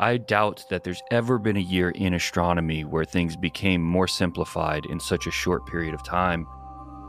[0.00, 4.86] I doubt that there's ever been a year in astronomy where things became more simplified
[4.86, 6.46] in such a short period of time.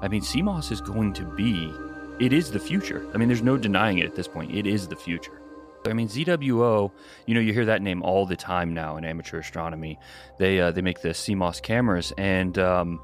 [0.01, 1.73] I mean, CMOS is going to be,
[2.19, 3.09] it is the future.
[3.13, 4.53] I mean, there's no denying it at this point.
[4.53, 5.41] It is the future.
[5.87, 6.91] I mean, ZWO,
[7.25, 9.99] you know, you hear that name all the time now in amateur astronomy.
[10.39, 13.01] They uh, they make the CMOS cameras, and um,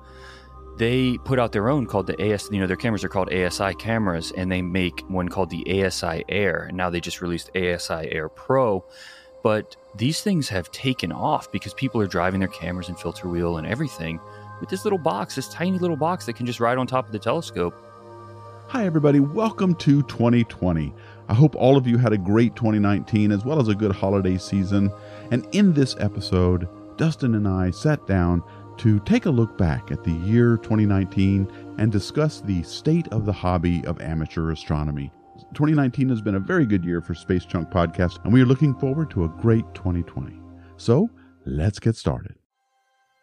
[0.77, 2.49] they put out their own called the AS.
[2.51, 6.23] You know, their cameras are called ASI cameras, and they make one called the ASI
[6.29, 6.65] Air.
[6.69, 8.85] And now they just released ASI Air Pro.
[9.43, 13.57] But these things have taken off because people are driving their cameras and filter wheel
[13.57, 14.19] and everything
[14.59, 17.11] with this little box, this tiny little box that can just ride on top of
[17.11, 17.73] the telescope.
[18.67, 19.19] Hi, everybody.
[19.19, 20.93] Welcome to 2020.
[21.27, 24.37] I hope all of you had a great 2019 as well as a good holiday
[24.37, 24.91] season.
[25.31, 28.43] And in this episode, Dustin and I sat down
[28.77, 33.33] to take a look back at the year 2019 and discuss the state of the
[33.33, 35.11] hobby of amateur astronomy.
[35.53, 38.73] 2019 has been a very good year for Space Junk Podcast, and we are looking
[38.73, 40.39] forward to a great 2020.
[40.77, 41.09] So,
[41.45, 42.35] let's get started.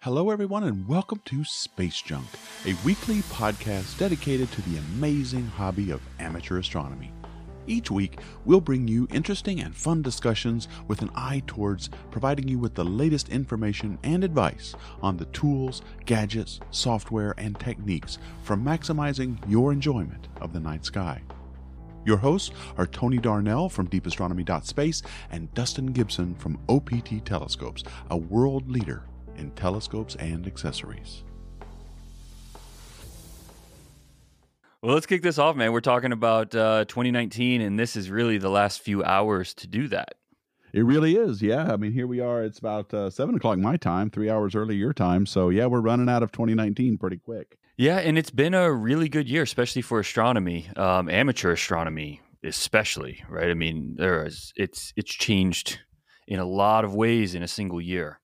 [0.02, 2.26] Hello, everyone, and welcome to Space Junk,
[2.66, 7.12] a weekly podcast dedicated to the amazing hobby of amateur astronomy.
[7.66, 12.58] Each week, we'll bring you interesting and fun discussions with an eye towards providing you
[12.58, 19.38] with the latest information and advice on the tools, gadgets, software, and techniques for maximizing
[19.48, 21.22] your enjoyment of the night sky.
[22.04, 28.70] Your hosts are Tony Darnell from deepastronomy.space and Dustin Gibson from OPT Telescopes, a world
[28.70, 29.02] leader
[29.36, 31.22] in telescopes and accessories.
[34.80, 35.72] Well, let's kick this off, man.
[35.72, 39.88] We're talking about uh, 2019, and this is really the last few hours to do
[39.88, 40.14] that.
[40.72, 41.42] It really is.
[41.42, 41.72] Yeah.
[41.72, 42.44] I mean, here we are.
[42.44, 45.26] It's about uh, seven o'clock my time, three hours early your time.
[45.26, 47.57] So, yeah, we're running out of 2019 pretty quick.
[47.78, 47.98] Yeah.
[47.98, 53.48] And it's been a really good year, especially for astronomy, um, amateur astronomy, especially, right?
[53.50, 55.78] I mean, there is, it's, it's changed
[56.26, 58.20] in a lot of ways in a single year.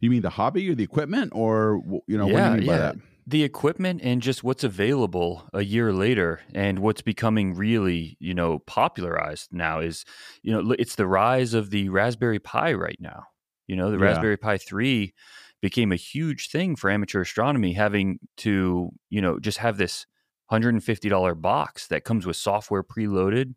[0.00, 2.62] You mean the hobby or the equipment, or, you know, yeah, what do you mean
[2.62, 2.72] yeah.
[2.72, 2.96] by that?
[3.26, 8.58] the equipment and just what's available a year later and what's becoming really you know
[8.60, 10.04] popularized now is
[10.42, 13.24] you know it's the rise of the raspberry pi right now
[13.68, 14.04] you know the Yeah.
[14.04, 15.14] raspberry pi 3
[15.60, 20.06] became a huge thing for amateur astronomy having to you know just have this
[20.50, 23.54] $150 box that comes with software preloaded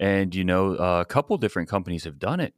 [0.00, 2.54] and you know a couple different companies have done it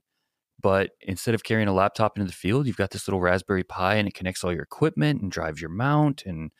[0.61, 3.95] but instead of carrying a laptop into the field, you've got this little Raspberry Pi
[3.95, 6.51] and it connects all your equipment and drives your mount and,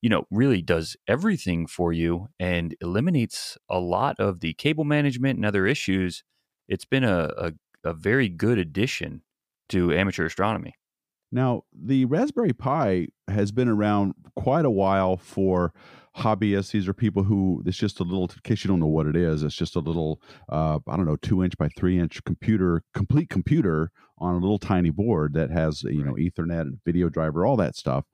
[0.00, 5.36] you know, really does everything for you and eliminates a lot of the cable management
[5.36, 6.24] and other issues.
[6.68, 7.52] It's been a, a,
[7.84, 9.22] a very good addition
[9.68, 10.74] to amateur astronomy.
[11.34, 15.72] Now, the Raspberry Pi has been around quite a while for
[16.18, 16.70] hobbyists.
[16.70, 18.22] These are people who it's just a little.
[18.22, 20.22] In case you don't know what it is, it's just a little.
[20.48, 24.60] Uh, I don't know, two inch by three inch computer, complete computer on a little
[24.60, 28.04] tiny board that has you know Ethernet and video driver, all that stuff,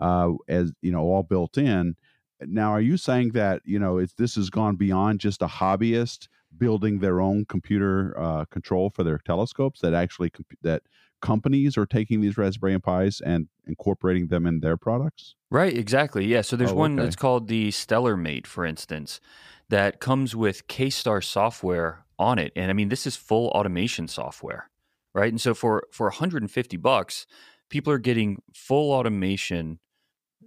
[0.00, 1.96] uh, as you know, all built in.
[2.40, 6.28] Now, are you saying that you know it's this has gone beyond just a hobbyist
[6.56, 9.80] building their own computer uh, control for their telescopes?
[9.80, 10.82] That actually comp- that
[11.20, 15.34] companies are taking these Raspberry Pis and incorporating them in their products?
[15.50, 16.26] Right, exactly.
[16.26, 16.40] Yeah.
[16.42, 17.04] So there's Oh, one okay.
[17.04, 19.20] that's called the Stellar Mate, for instance,
[19.68, 22.52] that comes with K-Star software on it.
[22.56, 24.70] And I mean, this is full automation software,
[25.14, 25.32] right?
[25.32, 27.26] And so for for 150 bucks,
[27.68, 29.78] people are getting full automation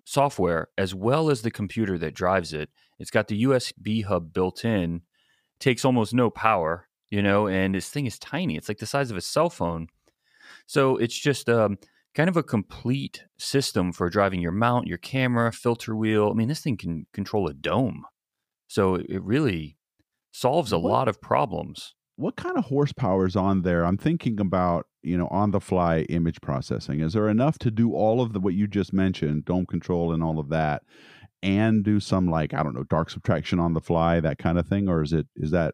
[0.06, 2.70] software as well as the computer that drives it.
[3.00, 5.02] It's got the USB hub built in,
[5.60, 8.56] takes almost no power, you know, and this thing is tiny.
[8.58, 9.88] It's like the size of a cell phone.
[10.66, 11.78] So it's just um,
[12.16, 16.30] kind of a complete system for driving your mount, your camera, filter wheel.
[16.32, 18.06] I mean, this thing can control a dome.
[18.68, 19.78] So it really
[20.32, 21.94] solves a What- lot of problems.
[22.16, 23.84] What kind of horsepower is on there?
[23.86, 27.00] I'm thinking about, you know, on the fly image processing.
[27.00, 30.22] Is there enough to do all of the what you just mentioned, dome control and
[30.24, 30.84] all of that,
[31.42, 34.68] and do some like, I don't know, dark subtraction on the fly, that kind of
[34.68, 34.88] thing?
[34.88, 35.74] Or is it is that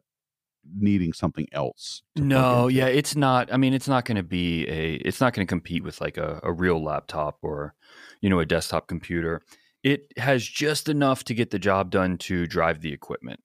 [0.77, 2.01] needing something else?
[2.15, 3.51] No, yeah, it's not.
[3.53, 4.93] I mean, it's not going to be a.
[4.95, 7.75] It's not going to compete with like a, a real laptop or,
[8.21, 9.41] you know, a desktop computer.
[9.83, 13.39] It has just enough to get the job done to drive the equipment.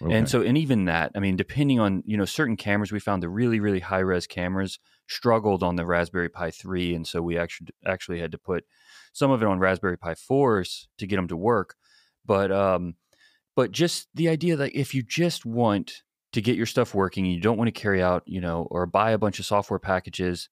[0.00, 0.14] Okay.
[0.14, 3.22] And so, and even that, I mean, depending on, you know, certain cameras, we found
[3.22, 4.78] the really, really high res cameras
[5.08, 6.94] struggled on the Raspberry Pi 3.
[6.94, 8.64] And so we actually, actually had to put
[9.12, 11.74] some of it on Raspberry Pi 4s to get them to work.
[12.24, 12.94] But, um,
[13.56, 16.02] but just the idea that if you just want
[16.32, 19.12] to get your stuff working, you don't want to carry out, you know, or buy
[19.12, 20.48] a bunch of software packages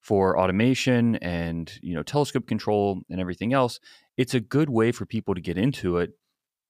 [0.00, 3.80] for automation and, you know, telescope control and everything else,
[4.16, 6.12] it's a good way for people to get into it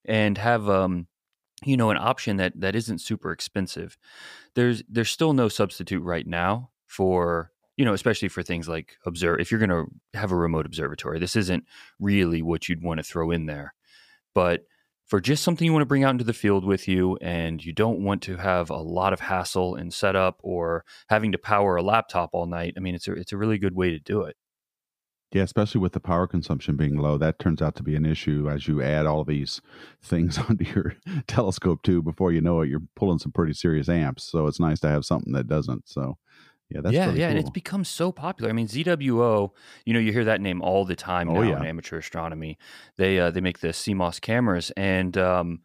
[0.05, 1.07] and have, um,
[1.63, 3.97] you know, an option that that isn't super expensive.
[4.55, 9.39] There's there's still no substitute right now for you know, especially for things like observe.
[9.39, 11.65] If you're going to have a remote observatory, this isn't
[11.99, 13.73] really what you'd want to throw in there.
[14.35, 14.65] But
[15.11, 17.73] for just something you want to bring out into the field with you and you
[17.73, 21.83] don't want to have a lot of hassle in setup or having to power a
[21.83, 24.37] laptop all night, I mean, it's a, it's a really good way to do it.
[25.33, 28.49] Yeah, especially with the power consumption being low, that turns out to be an issue
[28.49, 29.59] as you add all these
[30.01, 30.95] things onto your
[31.27, 32.01] telescope too.
[32.01, 34.23] Before you know it, you're pulling some pretty serious amps.
[34.23, 35.89] So it's nice to have something that doesn't.
[35.89, 36.19] So
[36.73, 38.49] yeah, that's yeah, yeah, and it's become so popular.
[38.49, 39.51] I mean, ZWO,
[39.85, 42.57] you know, you hear that name all the time Oh now yeah, in amateur astronomy.
[42.97, 45.59] They uh, they make the CMOS cameras, and um,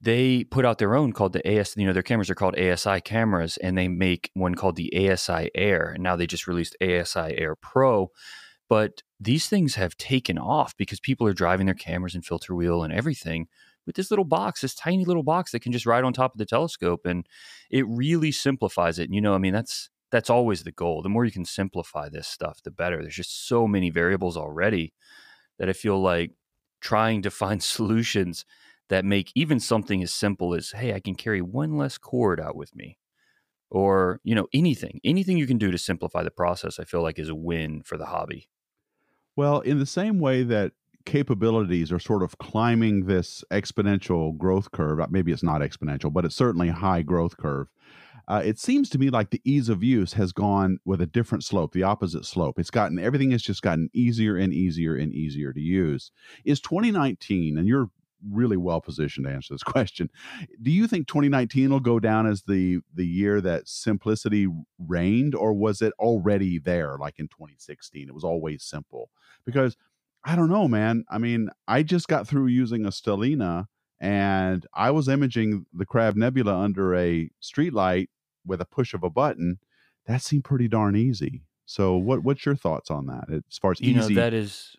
[0.00, 1.76] they put out their own called the AS.
[1.76, 5.50] You know, their cameras are called ASI cameras, and they make one called the ASI
[5.54, 8.10] Air, and now they just released ASI Air Pro.
[8.68, 12.82] But these things have taken off because people are driving their cameras and filter wheel
[12.82, 13.46] and everything
[13.86, 16.38] with this little box, this tiny little box that can just ride on top of
[16.38, 17.26] the telescope, and
[17.70, 19.04] it really simplifies it.
[19.04, 21.02] And you know, I mean, that's that's always the goal.
[21.02, 23.02] The more you can simplify this stuff, the better.
[23.02, 24.92] There's just so many variables already
[25.58, 26.32] that I feel like
[26.80, 28.44] trying to find solutions
[28.88, 32.56] that make even something as simple as, hey, I can carry one less cord out
[32.56, 32.98] with me.
[33.70, 37.18] Or, you know, anything, anything you can do to simplify the process, I feel like
[37.18, 38.48] is a win for the hobby.
[39.36, 40.72] Well, in the same way that
[41.06, 46.24] capabilities are sort of climbing this exponential growth curve, uh, maybe it's not exponential, but
[46.24, 47.68] it's certainly a high growth curve.
[48.26, 51.44] Uh, it seems to me like the ease of use has gone with a different
[51.44, 52.58] slope, the opposite slope.
[52.58, 56.10] It's gotten everything has just gotten easier and easier and easier to use.
[56.44, 57.90] Is 2019, and you're
[58.30, 60.08] really well positioned to answer this question.
[60.62, 64.46] Do you think 2019 will go down as the the year that simplicity
[64.78, 68.08] reigned, or was it already there, like in 2016?
[68.08, 69.10] It was always simple
[69.44, 69.76] because
[70.24, 71.04] I don't know, man.
[71.10, 73.66] I mean, I just got through using a Stellina
[74.00, 78.08] and I was imaging the Crab Nebula under a streetlight
[78.46, 79.58] with a push of a button.
[80.06, 81.42] That seemed pretty darn easy.
[81.66, 84.14] So, what what's your thoughts on that as far as You know, easy?
[84.14, 84.76] that is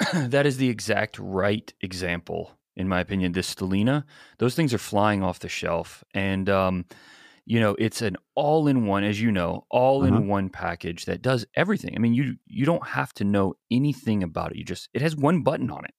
[0.14, 3.32] that is the exact right example, in my opinion.
[3.32, 4.04] This Stellina,
[4.38, 6.02] those things are flying off the shelf.
[6.14, 6.84] And um,
[7.44, 9.78] you know, it's an all-in-one, as you know, Uh-huh.
[9.78, 11.94] all-in-one package that does everything.
[11.94, 14.58] I mean, you you don't have to know anything about it.
[14.58, 15.94] You just it has one button on it.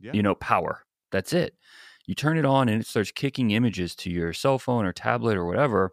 [0.00, 0.12] Yeah.
[0.14, 0.84] You know, power.
[1.10, 1.54] That's it.
[2.08, 5.36] You turn it on and it starts kicking images to your cell phone or tablet
[5.36, 5.92] or whatever.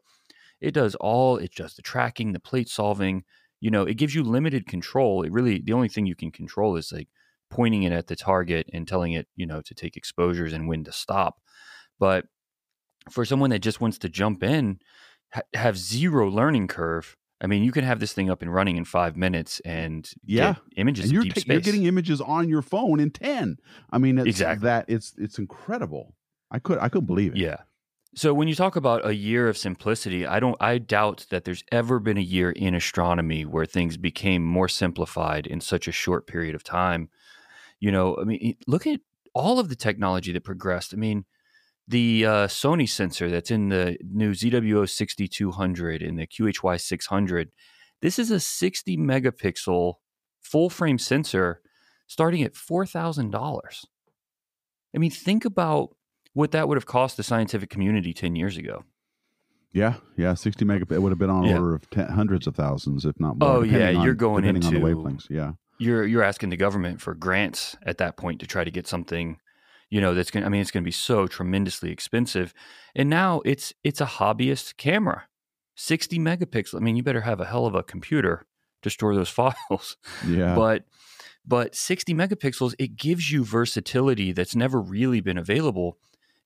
[0.62, 3.26] It does all, it does the tracking, the plate solving.
[3.60, 5.24] You know, it gives you limited control.
[5.24, 7.10] It really, the only thing you can control is like
[7.50, 10.86] pointing it at the target and telling it, you know, to take exposures and when
[10.86, 11.42] to stop.
[12.00, 12.28] But
[13.12, 14.80] for someone that just wants to jump in,
[15.34, 18.78] ha- have zero learning curve, I mean, you can have this thing up and running
[18.78, 20.56] in five minutes and Yeah.
[20.78, 21.54] images and you're, deep ta- space.
[21.54, 23.58] you're getting images on your phone in 10.
[23.92, 24.64] I mean, it's Exactly.
[24.66, 26.16] that it's it's incredible.
[26.50, 27.38] I could I couldn't believe it.
[27.40, 27.58] Yeah.
[28.18, 31.66] So when you talk about a year of simplicity, I don't I doubt that there's
[31.74, 36.26] ever been a year in astronomy where things became more simplified in such a short
[36.28, 37.10] period of time.
[37.82, 39.02] You know, I mean, look at
[39.34, 40.94] all of the technology that progressed.
[40.94, 41.26] I mean,
[41.88, 47.52] the uh, Sony sensor that's in the new ZWO 6200 and the QHY 600.
[48.02, 49.94] This is a 60 megapixel
[50.42, 51.62] full frame sensor
[52.08, 53.86] starting at $4,000.
[54.94, 55.96] I mean, think about
[56.34, 58.84] what that would have cost the scientific community 10 years ago.
[59.74, 61.58] Yeah, yeah, 60 megapixel it would have been on Yeah.
[61.58, 63.50] order of ten, hundreds of thousands if not more.
[63.50, 65.30] Oh, yeah, you're on- going depending on the into- wavelengths.
[65.30, 65.54] Yeah.
[65.78, 69.38] You're you're asking the government for grants at that point to try to get something,
[69.90, 72.54] you know, that's going to I mean it's going to be so tremendously expensive.
[72.96, 75.24] And now it's it's a hobbyist camera.
[75.78, 76.76] 60 megapixel.
[76.76, 78.46] I mean, you better have a hell of a computer
[78.82, 79.98] to store those files.
[80.26, 80.56] Yeah.
[80.56, 80.86] but
[81.48, 85.98] but 60 megapixels it gives you versatility that's never really been available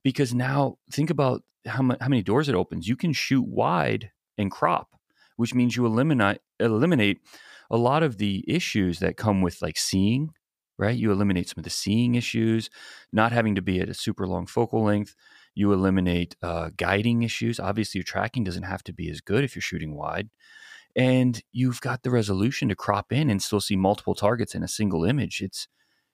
[0.03, 4.51] because now think about how, how many doors it opens you can shoot wide and
[4.51, 4.89] crop
[5.38, 7.19] which means you eliminate eliminate
[7.72, 10.31] a lot of the issues that come with like seeing
[10.80, 10.98] right?
[10.98, 12.70] You eliminate some of the seeing issues
[13.12, 15.16] not having to be at a super long focal length.
[15.54, 17.60] You eliminate uh, guiding issues.
[17.60, 20.30] Obviously your tracking doesn't have to be as good if you're shooting wide.
[20.96, 24.68] And you've got the resolution to crop in and still see multiple targets in a
[24.68, 25.42] single image.
[25.42, 25.68] It's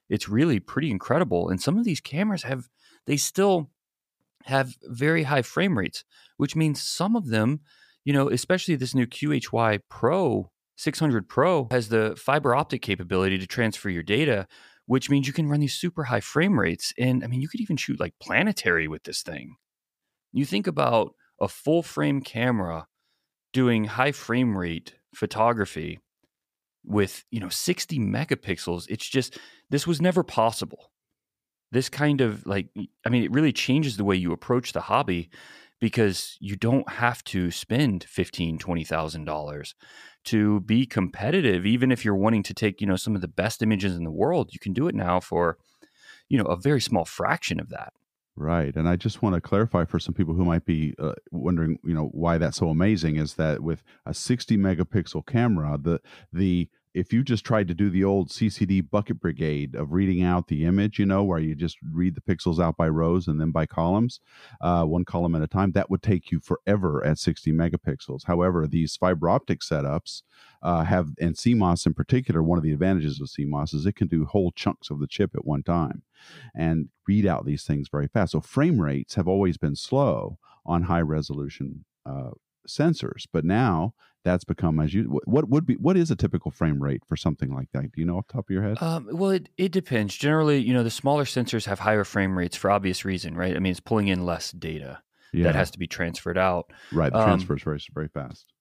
[0.10, 1.50] it's really pretty incredible.
[1.50, 2.68] And some of these cameras have
[3.06, 3.70] they still
[4.46, 6.04] have very high frame rates
[6.38, 7.60] which means some of them
[8.04, 13.48] you know especially this new QHY Pro 600 Pro has the fiber optic capability to
[13.48, 14.48] transfer your data
[14.88, 17.62] which means you can run these super high frame rates and i mean you could
[17.62, 19.56] even shoot like planetary with this thing.
[20.32, 22.88] You think about a full frame camera
[23.54, 26.00] doing high frame rate photography
[26.84, 29.40] with you know 60 megapixels it's just
[29.70, 30.92] this was never possible.
[31.72, 32.68] This kind of like
[33.06, 35.30] i mean it really changes the way you approach the hobby
[35.80, 39.76] because you don't have to spend fifteen, twenty thousand dollars
[40.26, 41.66] to be competitive.
[41.66, 44.12] Even if you're wanting to take, you know, some of the best images in the
[44.12, 45.58] world, you can do it now for,
[46.28, 47.94] you know, a very small fraction of that.
[48.38, 48.76] Right.
[48.76, 51.94] And I just want to clarify for some people who might be uh, wondering, you
[51.94, 56.02] know, why that's so amazing is that with a 60 megapixel camera, the
[56.34, 60.48] the if you just tried to do the old CCD bucket brigade of reading out
[60.48, 63.52] the image, you know, where you just read the pixels out by rows and then
[63.52, 64.22] by columns,
[64.62, 68.22] uh, one column at a time, that would take you forever at 60 megapixels.
[68.28, 70.22] However, these fiber optic setups
[70.64, 74.08] uh, have, and CMOS in particular, one of the advantages of CMOS is it can
[74.08, 76.04] do whole chunks of the chip at one time
[76.56, 78.32] and read out these things very fast.
[78.32, 82.32] So frame rates have always been slow on high resolution uh,
[82.66, 83.94] sensors, but now
[84.26, 87.54] that's become as you what would be what is a typical frame rate for something
[87.54, 87.84] like that?
[87.84, 88.78] Do you know off the top of your head?
[88.82, 90.18] Um, well it, it depends.
[90.18, 93.56] Generally you know the smaller sensors have higher frame rates for obvious reason right?
[93.56, 95.02] I mean it's pulling in less data
[95.32, 95.44] yeah.
[95.44, 96.74] that has to be transferred out.
[96.92, 98.52] Right the um, transfer is very very fast.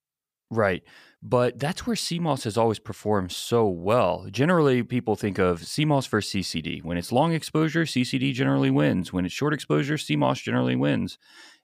[0.50, 0.84] right.
[1.26, 4.26] But that's where cmos has always performed so well.
[4.30, 9.12] Generally people think of cmos versus ccd when it's long exposure ccd generally wins.
[9.12, 11.16] When it's short exposure cmos generally wins.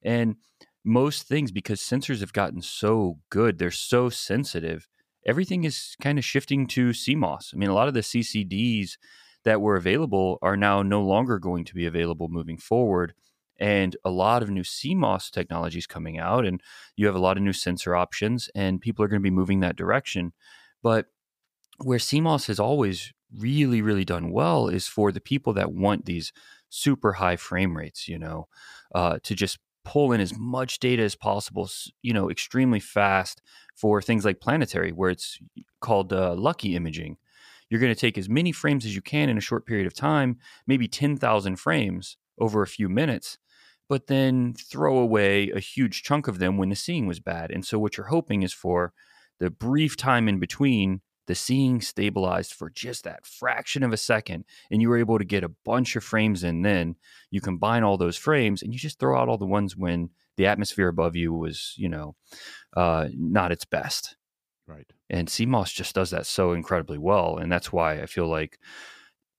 [0.02, 0.36] And
[0.84, 4.88] most things because sensors have gotten so good, they're so sensitive.
[5.26, 7.54] Everything is kind of shifting to CMOS.
[7.54, 8.96] I mean, a lot of the CCDs
[9.44, 13.14] that were available are now no longer going to be available moving forward.
[13.58, 16.62] And a lot of new CMOS technologies coming out, and
[16.96, 19.60] you have a lot of new sensor options, and people are going to be moving
[19.60, 20.32] that direction.
[20.82, 21.06] But
[21.78, 26.32] where CMOS has always really, really done well is for the people that want these
[26.70, 28.48] super high frame rates, you know,
[28.94, 31.68] uh, to just pull in as much data as possible,
[32.02, 33.40] you know, extremely fast
[33.76, 35.38] for things like planetary, where it's
[35.80, 37.16] called uh, lucky imaging.
[37.68, 39.94] You're going to take as many frames as you can in a short period of
[39.94, 43.38] time, maybe 10,000 frames over a few minutes,
[43.88, 47.50] but then throw away a huge chunk of them when the seeing was bad.
[47.50, 48.92] And so, what you're hoping is for
[49.38, 54.44] the brief time in between the seeing stabilized for just that fraction of a second
[54.68, 56.96] and you were able to get a bunch of frames in then
[57.30, 60.46] you combine all those frames and you just throw out all the ones when the
[60.46, 62.16] atmosphere above you was you know
[62.76, 64.16] uh, not its best.
[64.66, 64.92] Right.
[65.08, 68.58] And cmos just does that so incredibly well and that's why i feel like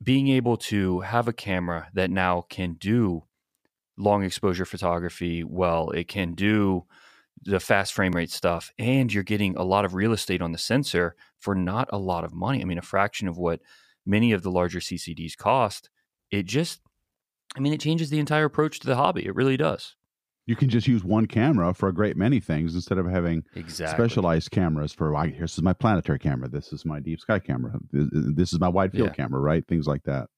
[0.02, 3.24] being able to have a camera that now can do
[3.98, 6.86] long exposure photography well it can do
[7.44, 10.58] the fast frame rate stuff and you're getting a lot of real estate on the
[10.58, 12.62] sensor for not a lot of money.
[12.62, 13.62] I mean, a fraction of what
[14.06, 15.90] many of the larger CCDs cost.
[16.30, 16.82] It just,
[17.56, 19.26] I mean, it changes the entire approach to the hobby.
[19.26, 19.96] It really does.
[20.46, 23.96] You can just use one camera for a great many things instead of having exactly.
[23.96, 26.50] specialized cameras for, well, this is my planetary camera.
[26.50, 27.80] This is my deep sky camera.
[27.92, 29.14] This is my wide field yeah.
[29.14, 29.66] camera, right?
[29.68, 30.30] Things like that.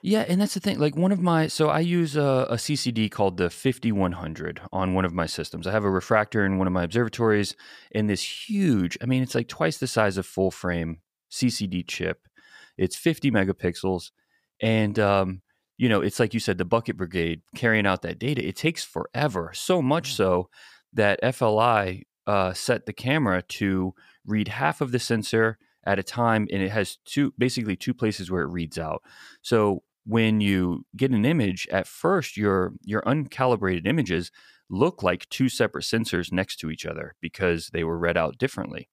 [0.00, 0.78] Yeah, and that's the thing.
[0.78, 5.04] Like one of my, so I use a, a, CCD called the 5100 on one
[5.04, 5.66] of my systems.
[5.66, 7.56] I have a refractor in one of my observatories,
[7.92, 11.00] and this huge, I mean, it's like twice the size of full frame
[11.32, 12.28] CCD chip.
[12.76, 14.12] It's 50 megapixels,
[14.60, 15.42] and um,
[15.78, 18.46] you know, it's like you said, the bucket brigade carrying out that data.
[18.46, 20.48] It takes forever, so much so
[20.92, 26.46] that FLI uh, set the camera to read half of the sensor at a time
[26.52, 29.02] and it has two basically two places where it reads out
[29.40, 34.32] so when you get an image, at first your your uncalibrated images
[34.70, 38.88] look like two separate sensors next to each other because they were read out differently.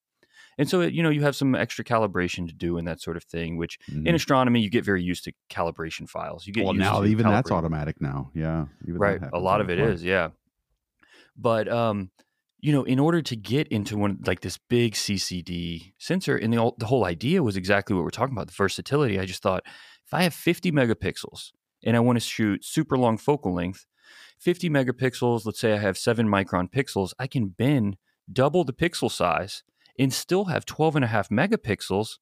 [0.58, 3.24] And so, you know, you have some extra calibration to do and that sort of
[3.24, 4.08] thing, which mm-hmm.
[4.08, 6.48] in astronomy, you get very used to calibration files.
[6.48, 8.32] You get well, now even that's automatic now.
[8.34, 8.66] Yeah.
[8.86, 9.20] right.
[9.34, 10.04] A lot of it is.
[10.04, 10.30] Yeah.
[11.36, 12.10] But, um,
[12.62, 16.72] you know, in order to get into one like this big CCD sensor, and the,
[16.78, 19.20] the whole idea was exactly what we're talking about the versatility.
[19.20, 19.64] I just thought,
[20.06, 21.52] if I have 50 megapixels
[21.84, 23.86] and I want to shoot super long focal length,
[24.40, 27.98] 50 megapixels, let's say I have seven micron pixels, I can bin
[28.32, 29.64] double the pixel size
[29.98, 32.18] and still have 12 and a half megapixels.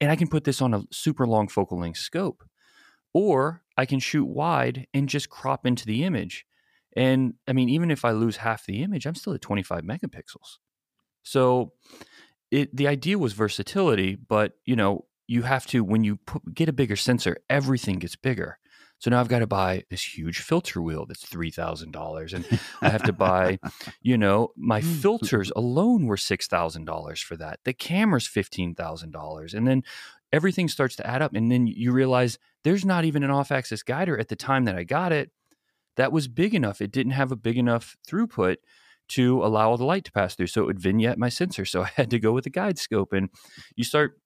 [0.00, 2.44] And I can put this on a super long focal length scope.
[3.12, 6.46] Or I can shoot wide and just crop into the image.
[6.96, 10.58] And I mean, even if I lose half the image, I'm still at 25 megapixels.
[11.22, 11.72] So
[12.50, 16.68] it, the idea was versatility, but you know, you have to when you put, get
[16.68, 18.58] a bigger sensor, everything gets bigger.
[18.98, 22.44] So now I've got to buy this huge filter wheel that's three thousand dollars, and
[22.82, 23.60] I have to buy,
[24.02, 25.00] you know, my mm.
[25.00, 27.60] filters alone were six thousand dollars for that.
[27.64, 29.84] The camera's fifteen thousand dollars, and then
[30.32, 34.18] everything starts to add up, and then you realize there's not even an off-axis guider
[34.18, 35.30] at the time that I got it
[35.98, 36.80] that was big enough.
[36.80, 38.56] It didn't have a big enough throughput
[39.08, 41.64] to allow the light to pass through, so it would vignette my sensor.
[41.64, 43.28] So I had to go with a guide scope, and
[43.74, 44.20] you start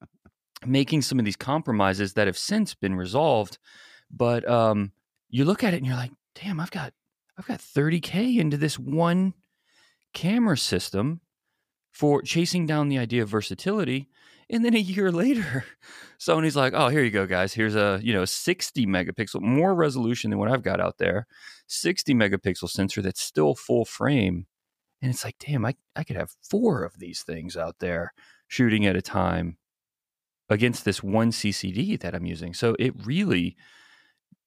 [0.67, 3.57] making some of these compromises that have since been resolved.
[4.11, 4.91] But um,
[5.29, 6.93] you look at it and you're like, damn, I've got
[7.37, 9.33] I've got 30K into this one
[10.13, 11.21] camera system
[11.91, 14.09] for chasing down the idea of versatility.
[14.49, 15.65] And then a year later,
[16.19, 17.53] Sony's like, oh, here you go, guys.
[17.53, 21.27] Here's a, you know, 60 megapixel, more resolution than what I've got out there,
[21.67, 24.45] 60 megapixel sensor that's still full frame.
[25.01, 28.13] And it's like, damn, I, I could have four of these things out there
[28.47, 29.57] shooting at a time
[30.49, 32.53] against this one CCD that I'm using.
[32.53, 33.55] So it really,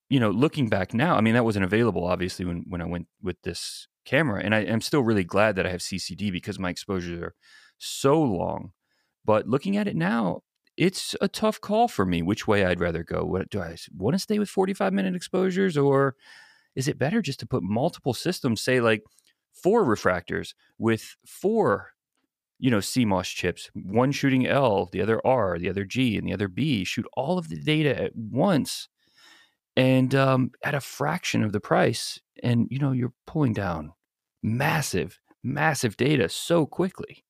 [0.09, 3.09] you know, looking back now, I mean, that wasn't available obviously when when I went
[3.23, 6.71] with this camera, and I am still really glad that I have CCD because my
[6.71, 7.35] exposures are
[7.79, 8.73] so long.
[9.25, 10.43] But looking at it now,
[10.77, 13.25] it's a tough call for me which way I'd rather go.
[13.25, 16.15] What do I want to stay with 45 minute exposures or
[16.75, 19.03] is it better just to put multiple systems, say like
[19.53, 21.93] four refractors with four
[22.59, 26.33] you know, CMOS chips, one shooting L, the other R, the other G, and the
[26.33, 28.89] other B, shoot all of the data at once
[29.77, 32.21] and um, at a fraction of the price.
[32.43, 33.93] And, you know, you're pulling down
[34.43, 37.25] massive, massive data so quickly.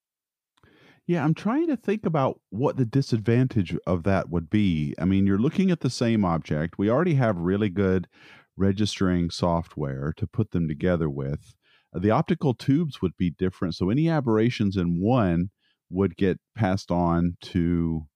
[1.06, 4.95] Yeah, I'm trying to think about what the disadvantage of that would be.
[4.99, 6.78] I mean, you're looking at the same object.
[6.78, 8.09] We already have really good
[8.56, 11.54] registering software to put them together with
[12.00, 13.75] the optical tubes would be different.
[13.75, 15.50] So any aberrations in one
[15.91, 18.07] would get passed on to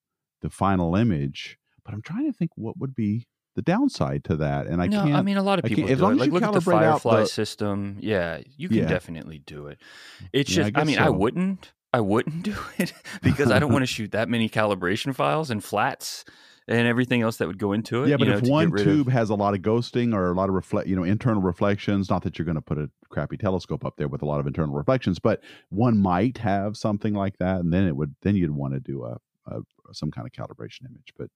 [0.43, 1.59] the final image.
[1.85, 4.67] But I'm trying to think what would be the downside to that.
[4.67, 5.15] And I no, can't.
[5.15, 5.99] I mean, a lot of people do it.
[5.99, 7.99] Like, look at the Firefly the, system.
[8.01, 8.89] Yeah, you can yeah.
[8.89, 9.81] definitely do it.
[10.33, 11.05] It's just, I, I mean, so.
[11.05, 11.73] I wouldn't.
[11.93, 15.63] I wouldn't do it because I don't want to shoot that many calibration files and
[15.63, 16.25] flats
[16.69, 18.09] and everything else that would go into it.
[18.09, 19.13] Yeah, but know, if one tube of...
[19.13, 22.23] has a lot of ghosting or a lot of reflect, you know, internal reflections, not
[22.23, 24.75] that you're going to put a crappy telescope up there with a lot of internal
[24.75, 28.75] reflections, but one might have something like that, and then it would then you'd want
[28.75, 29.61] to do a, a
[29.93, 31.13] some kind of calibration image.
[31.19, 31.31] But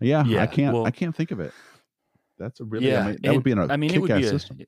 [0.00, 1.52] yeah, yeah I can't well, I can't think of it.
[2.38, 4.24] That's a really yeah, I mean, that would be an, I mean, it would be
[4.24, 4.58] a, system.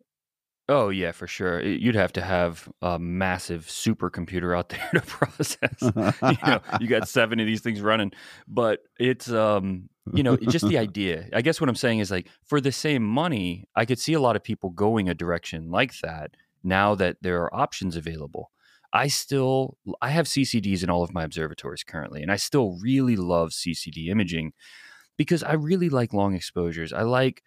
[0.68, 1.62] Oh yeah, for sure.
[1.62, 5.80] You'd have to have a massive supercomputer out there to process.
[5.80, 8.12] you know, you got seven of these things running,
[8.48, 11.28] but it's um, you know, just the idea.
[11.32, 14.20] I guess what I'm saying is like for the same money, I could see a
[14.20, 16.32] lot of people going a direction like that
[16.64, 18.50] now that there are options available.
[18.92, 23.16] I still I have CCDs in all of my observatories currently, and I still really
[23.16, 24.52] love CCD imaging
[25.16, 26.92] because I really like long exposures.
[26.92, 27.42] I like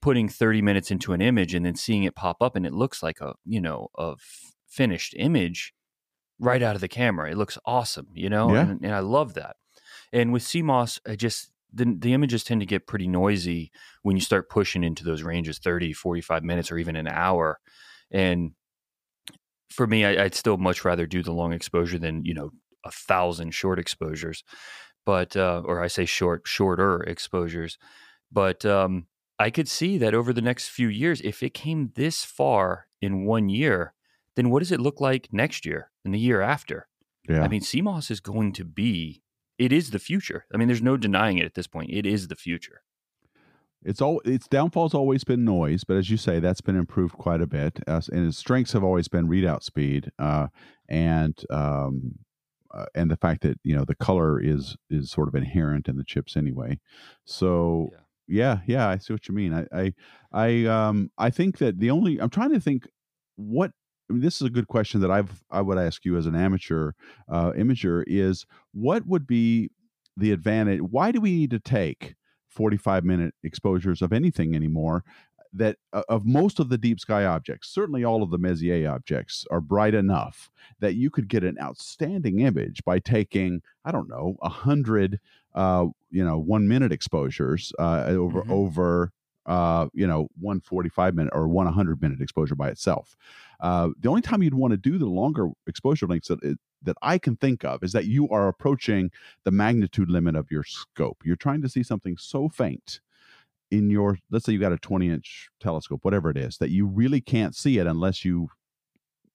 [0.00, 3.02] putting 30 minutes into an image and then seeing it pop up and it looks
[3.02, 5.74] like a you know a f- finished image
[6.38, 7.30] right out of the camera.
[7.30, 8.60] It looks awesome you know yeah.
[8.62, 9.56] and, and, i love that.
[10.12, 13.70] And with cmos i just the, the images tend to get pretty noisy
[14.02, 17.58] when you start pushing into those ranges 30 45 minutes or even an hour.
[18.10, 18.52] And
[19.70, 22.50] for me I, i'd still much rather do the long exposure than you know
[22.84, 24.44] a thousand short exposures.
[25.04, 27.78] But uh, or i say short shorter exposures.
[28.30, 29.06] But um
[29.38, 33.24] I could see that over the next few years, if it came this far in
[33.24, 33.94] one year,
[34.34, 36.88] then what does it look like next year and the year after?
[37.28, 37.42] Yeah.
[37.42, 39.22] I mean, CMOS is going to be,
[39.58, 40.46] it is the future.
[40.52, 41.90] I mean, there's no denying it at this point.
[41.90, 42.82] It is the future.
[43.84, 47.40] It's all its downfall's always been noise, but as you say, that's been improved quite
[47.40, 47.78] a bit.
[47.86, 50.48] Uh, and its strengths have always been readout speed uh,
[50.88, 52.18] and um,
[52.74, 55.96] uh, and the fact that you know the color is is sort of inherent in
[55.96, 56.80] the chips anyway.
[57.24, 57.98] So yeah
[58.28, 59.54] yeah, yeah, I see what you mean.
[59.54, 59.92] I, I,
[60.32, 62.86] I, um, I think that the only I'm trying to think
[63.36, 63.72] what
[64.08, 66.34] I mean, this is a good question that I've I would ask you as an
[66.34, 66.92] amateur
[67.28, 69.70] uh, imager is what would be
[70.16, 70.80] the advantage?
[70.80, 72.14] Why do we need to take
[72.48, 75.04] 45 minute exposures of anything anymore?
[75.52, 79.46] That uh, of most of the deep sky objects, certainly all of the Messier objects
[79.50, 84.36] are bright enough that you could get an outstanding image by taking I don't know
[84.42, 85.20] a hundred
[85.54, 88.52] uh, you know one minute exposures uh, over mm-hmm.
[88.52, 89.12] over
[89.46, 93.16] uh, you know one 45 minute or one 100 minute exposure by itself.
[93.60, 97.18] Uh, the only time you'd want to do the longer exposure lengths that that I
[97.18, 99.10] can think of is that you are approaching
[99.44, 101.18] the magnitude limit of your scope.
[101.24, 103.00] You're trying to see something so faint
[103.70, 106.86] in your let's say you got a 20 inch telescope whatever it is that you
[106.86, 108.48] really can't see it unless you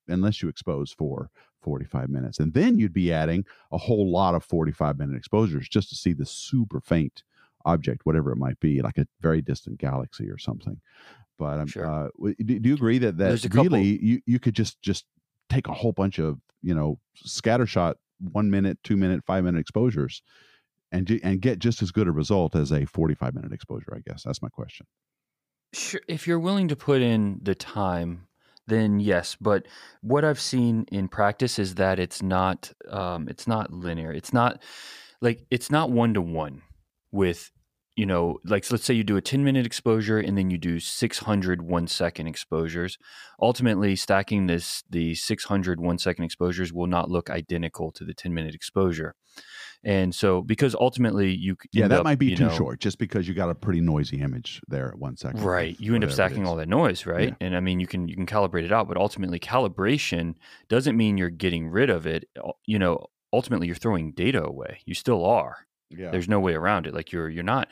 [0.08, 1.30] unless you expose for
[1.64, 2.40] 45 minutes.
[2.40, 6.14] And then you'd be adding a whole lot of 45 minute exposures just to see
[6.14, 7.24] the super faint
[7.66, 10.80] object, whatever it might be, like a very distant galaxy or something.
[11.40, 11.86] But um, sure.
[11.86, 12.10] uh,
[12.46, 15.06] do, do, you agree that that really you, you could just just
[15.50, 20.22] take a whole bunch of you know scattershot one minute, two minute, five minute exposures,
[20.92, 23.94] and and get just as good a result as a 45 minute exposure?
[23.96, 24.86] I guess that's my question.
[25.74, 26.02] Sure.
[26.08, 28.28] If you're willing to put in the time
[28.68, 29.36] then yes.
[29.40, 29.68] But
[30.02, 34.12] what I've seen in practice is that it's not um, it's not linear.
[34.12, 34.62] It's not
[35.22, 36.62] like it's not one to one
[37.12, 37.52] with
[37.96, 40.80] you know, like let's say you do a 10 minute exposure and then you do
[40.80, 42.98] 600 one second exposures.
[43.40, 48.34] Ultimately, stacking this the 600 one second exposures will not look identical to the 10
[48.34, 49.14] minute exposure.
[49.86, 53.28] And so, because ultimately you yeah, that up, might be too know, short, just because
[53.28, 55.44] you got a pretty noisy image there at one second.
[55.44, 55.78] right?
[55.78, 57.30] You end up stacking all that noise, right?
[57.30, 57.46] Yeah.
[57.46, 60.36] And I mean, you can you can calibrate it out, but ultimately, calibration
[60.70, 62.30] doesn't mean you're getting rid of it.
[62.66, 64.80] You know, ultimately, you're throwing data away.
[64.86, 65.58] You still are.
[65.90, 66.12] Yeah.
[66.12, 66.94] There's no way around it.
[66.94, 67.68] Like you're you're not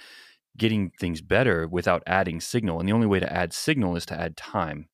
[0.57, 4.19] getting things better without adding signal, and the only way to add signal is to
[4.19, 4.89] add time.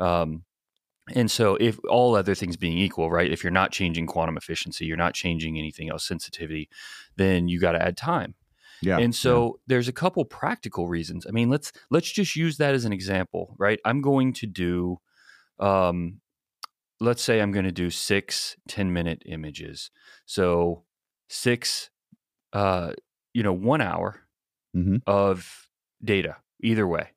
[0.00, 0.42] Um,
[1.14, 3.30] and so, if all other things being equal, right?
[3.30, 6.68] If you're not changing quantum efficiency, you're not changing anything else, sensitivity,
[7.16, 8.34] then you got to add time.
[8.82, 8.98] Yeah.
[8.98, 9.52] And so yeah.
[9.68, 11.26] there's a couple practical reasons.
[11.26, 13.78] I mean, let's let's just use that as an example, right?
[13.84, 14.98] I'm going to do
[15.60, 16.20] um
[17.00, 19.90] let's say I'm going to do six 10 minute images.
[20.26, 20.84] So
[21.28, 21.90] six
[22.52, 22.92] uh
[23.32, 24.20] you know, 1 hour
[24.76, 24.96] mm-hmm.
[25.06, 25.68] of
[26.04, 27.10] data either way.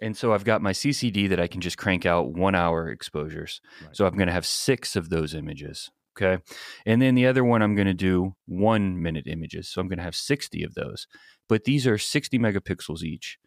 [0.00, 3.60] And so I've got my CCD that I can just crank out one hour exposures.
[3.82, 3.96] Right.
[3.96, 5.90] So I'm going to have six of those images.
[6.20, 6.42] Okay.
[6.86, 9.68] And then the other one, I'm going to do one minute images.
[9.68, 11.06] So I'm going to have 60 of those.
[11.48, 13.38] But these are 60 megapixels each.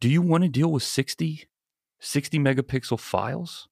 [0.00, 1.48] Do you want to deal with 60,
[2.00, 3.68] 60 megapixel files?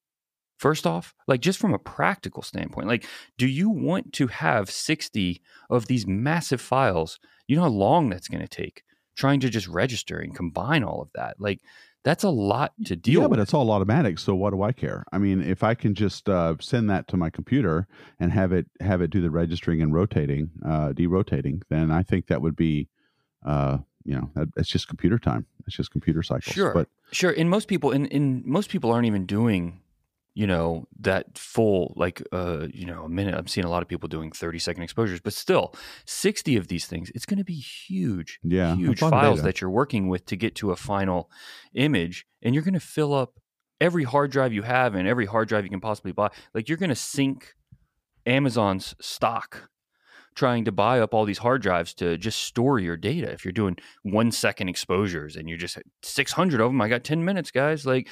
[0.57, 3.05] First off, like just from a practical standpoint, like,
[3.37, 7.17] do you want to have 60 of these massive files?
[7.47, 8.83] You know how long that's going to take
[9.15, 11.37] trying to just register and combine all of that?
[11.39, 11.61] Like,
[12.03, 13.31] that's a lot to deal yeah, with.
[13.31, 14.19] but it's all automatic.
[14.19, 15.03] So what do I care?
[15.11, 17.87] I mean, if I can just uh, send that to my computer
[18.19, 22.27] and have it have it do the registering and rotating, uh, derotating, then I think
[22.27, 22.87] that would be,
[23.45, 25.45] uh, you know, that, it's just computer time.
[25.67, 26.53] It's just computer cycles.
[26.53, 27.31] Sure, but sure.
[27.31, 29.81] And most people, and, and most people aren't even doing
[30.35, 33.87] you know that full like uh you know a minute i'm seeing a lot of
[33.87, 35.73] people doing 30 second exposures but still
[36.05, 40.07] 60 of these things it's going to be huge yeah huge files that you're working
[40.07, 41.29] with to get to a final
[41.73, 43.39] image and you're going to fill up
[43.81, 46.77] every hard drive you have and every hard drive you can possibly buy like you're
[46.77, 47.53] going to sink
[48.25, 49.69] amazon's stock
[50.35, 53.29] trying to buy up all these hard drives to just store your data.
[53.29, 57.25] If you're doing one second exposures and you're just 600 of them i got 10
[57.25, 58.07] minutes guys like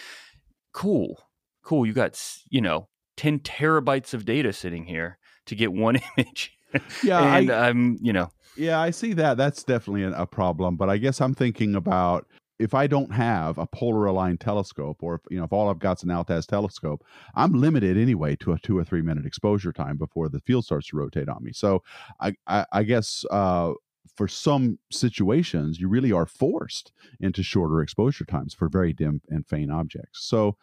[0.73, 1.26] cool
[1.67, 2.17] cool, you got,
[2.49, 6.57] you know, 10 terabytes of data sitting here to get one image.
[7.03, 7.35] Yeah.
[7.35, 8.31] and I, am you know.
[8.55, 9.37] Yeah, I see that.
[9.37, 10.77] That's definitely a problem.
[10.77, 12.25] But I guess I'm thinking about
[12.57, 15.77] if I don't have a polar aligned telescope, or if you know, if all I've
[15.77, 17.03] got is an Altaz telescope,
[17.35, 20.87] I'm limited anyway to a two or three minute exposure time before the field starts
[20.87, 21.51] to rotate on me.
[21.53, 21.83] So
[22.19, 23.73] I, I, I guess uh,
[24.15, 29.45] for some situations, you really are forced into shorter exposure times for very dim and
[29.45, 30.25] faint objects.
[30.25, 30.57] So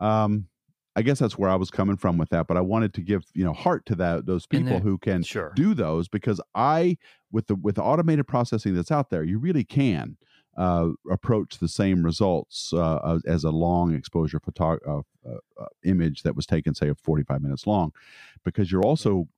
[0.00, 0.48] um,
[0.96, 3.24] I guess that's where I was coming from with that, but I wanted to give
[3.34, 5.52] you know heart to that those people then, who can sure.
[5.54, 6.96] do those because I
[7.30, 10.16] with the with the automated processing that's out there, you really can
[10.56, 16.22] uh, approach the same results uh, as a long exposure photo- uh, uh, uh image
[16.22, 17.92] that was taken, say, 45 minutes long,
[18.44, 19.28] because you're also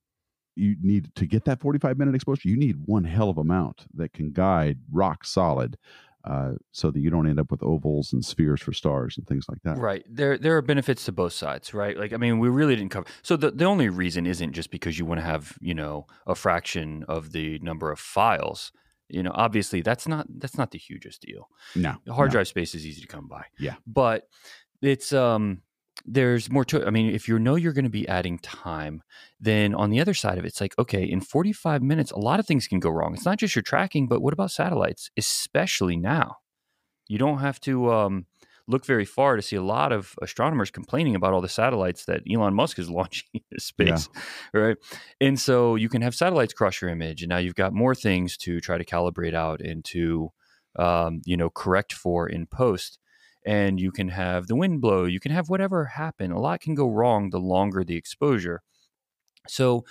[0.54, 2.48] you need to get that 45 minute exposure.
[2.48, 5.78] You need one hell of a mount that can guide rock solid
[6.24, 9.46] uh, so that you don't end up with ovals and spheres for stars and things
[9.48, 9.78] like that.
[9.78, 10.04] Right.
[10.08, 11.96] There there are benefits to both sides, right?
[11.96, 13.06] Like I mean, we really didn't cover.
[13.22, 16.34] So the the only reason isn't just because you want to have you know a
[16.34, 18.72] fraction of the number of files.
[19.08, 21.48] You know, obviously that's not that's not the hugest deal.
[21.74, 22.32] No, hard no.
[22.32, 23.44] drive space is easy to come by.
[23.58, 24.28] Yeah, but
[24.80, 25.62] it's um
[26.04, 26.86] there's more to it.
[26.86, 29.02] I mean, if you know you're going to be adding time,
[29.40, 32.40] then on the other side of it, it's like, okay, in 45 minutes, a lot
[32.40, 33.14] of things can go wrong.
[33.14, 36.36] It's not just your tracking, but what about satellites, especially now?
[37.08, 38.26] You don't have to um,
[38.66, 42.22] look very far to see a lot of astronomers complaining about all the satellites that
[42.32, 44.08] Elon Musk is launching into space,
[44.54, 44.60] yeah.
[44.60, 44.76] right?
[45.20, 48.36] And so you can have satellites cross your image, and now you've got more things
[48.38, 50.30] to try to calibrate out and to,
[50.78, 52.98] um, you know, correct for in post
[53.44, 56.30] and you can have the wind blow, you can have whatever happen.
[56.30, 58.62] A lot can go wrong the longer the exposure.
[59.48, 59.84] So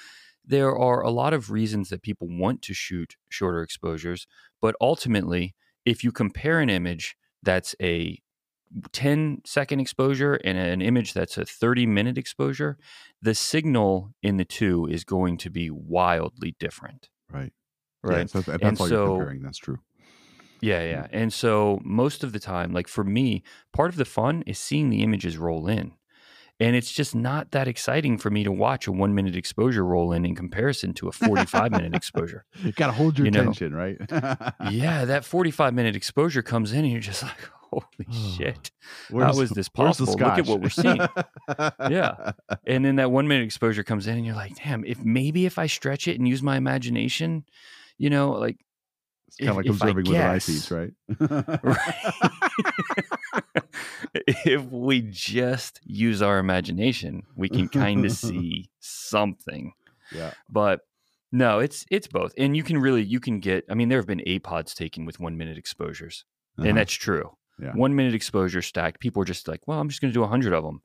[0.46, 4.28] there are a lot of reasons that people want to shoot shorter exposures,
[4.62, 8.20] but ultimately, if you compare an image that's a
[8.94, 12.78] 10 second exposure and an image that's a 30 minute exposure,
[13.22, 17.10] the signal in the two is going to be wildly different.
[17.30, 17.52] Right.
[18.04, 18.20] Right.
[18.20, 19.42] Yeah, so that's and all so, you're comparing.
[19.42, 19.80] That's true.
[20.62, 21.08] Yeah, yeah.
[21.12, 23.43] And so most of the time, like for me,
[23.74, 25.93] part of the fun is seeing the images roll in.
[26.60, 30.12] And it's just not that exciting for me to watch a one minute exposure roll
[30.13, 32.45] in in comparison to a 45 minute exposure.
[32.63, 33.78] You got to hold your you attention, know?
[33.78, 33.97] right?
[34.71, 38.69] yeah, that 45 minute exposure comes in and you're just like, holy shit.
[39.10, 40.13] Where's, How is this possible?
[40.13, 41.00] Look at what we're seeing.
[41.89, 42.34] yeah.
[42.67, 45.58] And then that one minute exposure comes in and you're like, damn, if maybe if
[45.58, 47.45] I stretch it and use my imagination,
[47.97, 48.58] you know, like
[49.32, 50.91] It's kind of like if observing with an eyepiece, right?
[51.63, 51.86] Right.
[54.46, 59.72] if we just use our imagination, we can kind of see something.
[60.13, 60.34] yeah.
[60.50, 60.82] But
[61.32, 62.34] no, it's it's both.
[62.38, 65.20] And you can really you can get I mean there have been APODs taken with
[65.20, 66.26] 1 minute exposures.
[66.58, 66.67] Uh-huh.
[66.67, 67.32] And that's true.
[67.62, 67.74] Yeah.
[67.74, 69.00] 1 minute exposure stack.
[69.00, 70.82] People are just like, "Well, I'm just going to do a 100 of them."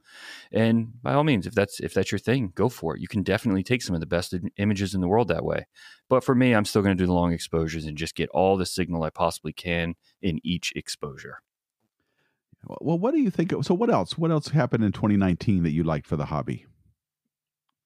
[0.53, 3.01] And by all means, if that's if that's your thing, go for it.
[3.01, 5.67] You can definitely take some of the best images in the world that way.
[6.09, 8.57] But for me, I'm still going to do the long exposures and just get all
[8.57, 11.41] the signal I possibly can in each exposure.
[12.81, 13.53] Well, what do you think?
[13.53, 14.19] Of, so, what else?
[14.19, 16.67] What else happened in 2019 that you liked for the hobby?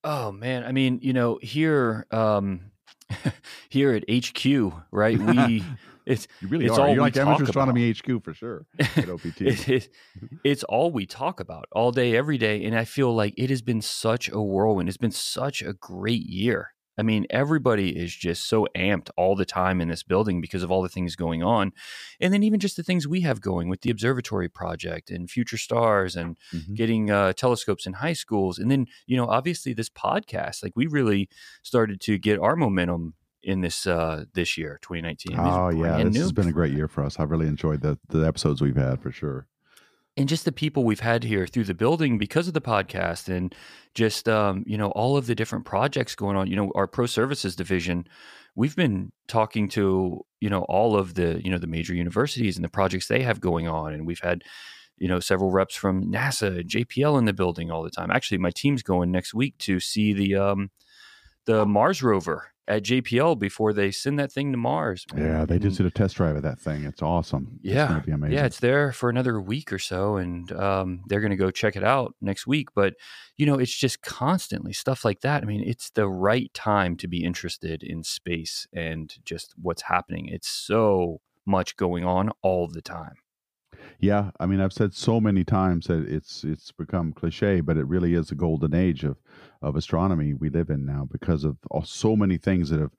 [0.03, 2.71] Oh man, I mean, you know, here um
[3.69, 5.19] here at HQ, right?
[5.19, 5.63] We
[6.05, 6.87] it's You really It's are.
[6.87, 9.41] all You're like amateur astronomy HQ for sure at OPT.
[9.41, 9.89] it, it,
[10.43, 12.63] it's all we talk about all day, every day.
[12.65, 14.89] And I feel like it has been such a whirlwind.
[14.89, 16.73] It's been such a great year.
[16.97, 20.69] I mean, everybody is just so amped all the time in this building because of
[20.71, 21.71] all the things going on.
[22.19, 25.57] And then even just the things we have going with the observatory project and future
[25.57, 26.75] stars and Mhm.
[26.75, 28.59] getting uh, telescopes in high schools.
[28.59, 31.29] And then, you know, obviously this podcast, like we really
[31.63, 36.31] started to get our momentum in this uh this year 2019 Oh yeah, this has
[36.31, 37.19] been a great year for us.
[37.19, 39.47] I've really enjoyed the the episodes we've had for sure.
[40.17, 43.55] and just the people we've had here through the building because of the podcast and
[43.95, 47.05] just um, you know all of the different projects going on you know our pro
[47.05, 48.05] services division
[48.55, 52.65] we've been talking to you know all of the you know the major universities and
[52.65, 54.43] the projects they have going on and we've had
[54.97, 58.37] you know several reps from nasa and jpl in the building all the time actually
[58.37, 60.69] my team's going next week to see the um
[61.45, 65.25] the mars rover at jpl before they send that thing to mars man.
[65.25, 66.83] Yeah, they just did a test drive of that thing.
[66.83, 67.59] It's awesome.
[67.63, 67.99] it's Yeah.
[67.99, 68.37] be amazing.
[68.37, 71.75] Yeah, it's there for another week or so, and um, they're going to go check
[71.75, 72.69] it out next week.
[72.75, 72.93] But
[73.37, 75.43] you know, it's just constantly stuff like that.
[75.43, 80.27] I mean, it's the right time to be interested in space and just what's happening.
[80.27, 83.15] It's so much going on all the time.
[83.99, 87.87] Yeah, I mean, I've said so many times that it's it's become cliche, but it
[87.87, 89.17] really is a golden age of
[89.61, 92.95] of astronomy we live in now because of all, so many things that have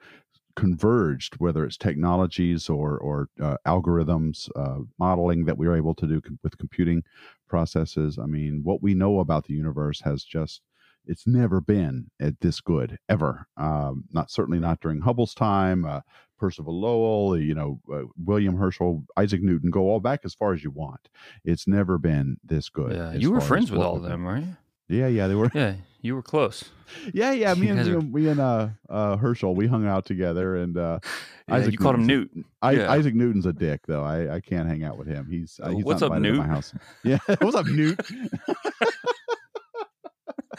[0.54, 6.06] converged, whether it's technologies or or uh, algorithms, uh, modeling that we are able to
[6.06, 7.02] do com- with computing
[7.48, 8.18] processes.
[8.18, 10.62] I mean, what we know about the universe has just
[11.04, 13.46] it's never been at this good ever.
[13.56, 15.84] Um, not certainly not during Hubble's time.
[15.84, 16.00] Uh,
[16.42, 20.64] Percival Lowell, you know, uh, William Herschel, Isaac Newton, go all back as far as
[20.64, 21.08] you want.
[21.44, 22.96] It's never been this good.
[22.96, 24.44] yeah, you were friends with all of them, right?
[24.88, 25.52] Yeah, yeah, they were.
[25.54, 26.64] Yeah, you were close.
[27.14, 27.54] Yeah, yeah.
[27.60, 30.98] Me and are- and, me and uh, uh, Herschel, we hung out together, and uh,
[31.48, 32.46] Yeah, Isaac you called him Newton's- Newt.
[32.60, 32.90] I, Yeah.
[32.92, 34.02] Isaac Newton's a dick, though.
[34.04, 35.26] I, I can't hang out with him.
[35.30, 36.74] He's uh, Uh, he's what's not up, to my house.
[37.04, 37.98] Yeah, what's up, Newt?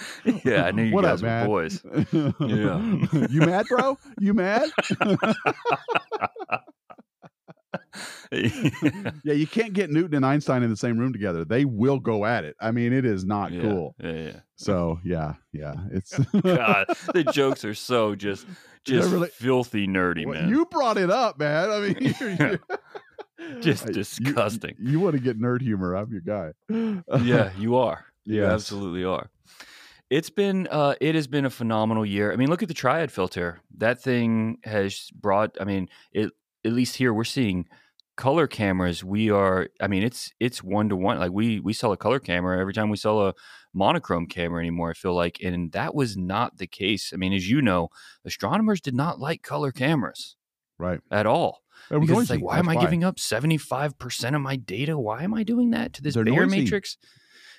[0.46, 1.48] yeah, I knew you What up, guys were man?
[1.48, 1.84] boys.
[2.40, 3.28] Yeah.
[3.30, 3.98] you mad, bro?
[4.20, 4.70] You mad?
[8.32, 11.46] yeah, you can't get Newton and Einstein in the same room together.
[11.46, 12.56] They will go at it.
[12.60, 13.96] I mean, it is not yeah, cool.
[14.00, 14.40] Yeah, yeah.
[14.56, 18.48] So yeah, yeah, it's God, the jokes are so just
[18.86, 20.50] just really- filthy nerdy, Well, man.
[20.50, 21.70] You brought it up, man.
[21.72, 22.60] I mean, you're, you're-
[23.62, 24.76] Just I- you- disgusting.
[24.80, 25.96] You, want to get nerd humor?
[25.96, 26.54] I'm your guy.
[27.22, 28.06] yeah, you are.
[28.26, 28.52] You Yes.
[28.54, 29.30] absolutely are.
[30.14, 32.32] It's been uh it has been a phenomenal year.
[32.32, 33.62] I mean, look at the triad filter.
[33.78, 36.32] That thing has brought I mean, it
[36.64, 37.68] at least here we're seeing
[38.16, 39.04] color cameras.
[39.04, 41.18] We are I mean, it's it's one to one.
[41.18, 43.34] Like we we sell a color camera every time we sell a
[43.74, 45.40] monochrome camera anymore, I feel like.
[45.44, 47.12] And that was not the case.
[47.12, 47.90] I mean, as you know,
[48.24, 50.36] astronomers did not like color cameras
[50.78, 51.00] right.
[51.10, 51.64] at all.
[51.90, 52.34] Was Because it's noisy.
[52.36, 54.96] like, why am That's I giving up 75% of my data?
[54.96, 56.98] Why am I doing that to this They're matrix?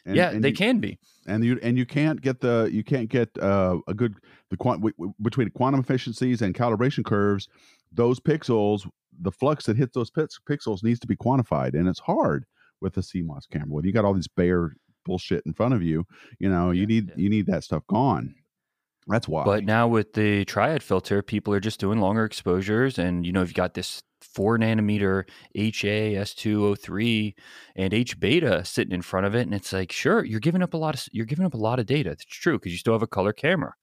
[0.06, 1.00] And- yeah, and they you- can be.
[1.26, 4.14] And you and you can't get the you can't get uh, a good
[4.50, 4.84] the quant
[5.22, 7.48] between quantum efficiencies and calibration curves.
[7.92, 8.88] Those pixels,
[9.20, 12.44] the flux that hits those pix- pixels needs to be quantified, and it's hard
[12.80, 13.68] with the CMOS camera.
[13.68, 14.72] When you got all this Bayer
[15.04, 16.04] bullshit in front of you,
[16.38, 17.14] you know you need yeah.
[17.16, 18.34] you need that stuff gone.
[19.06, 19.44] That's why.
[19.44, 22.98] But now with the triad filter, people are just doing longer exposures.
[22.98, 27.34] And, you know, you've got this four nanometer HA S203
[27.76, 29.42] and H beta sitting in front of it.
[29.42, 31.78] And it's like, sure, you're giving up a lot of, you're giving up a lot
[31.78, 32.10] of data.
[32.10, 33.74] It's true because you still have a color camera,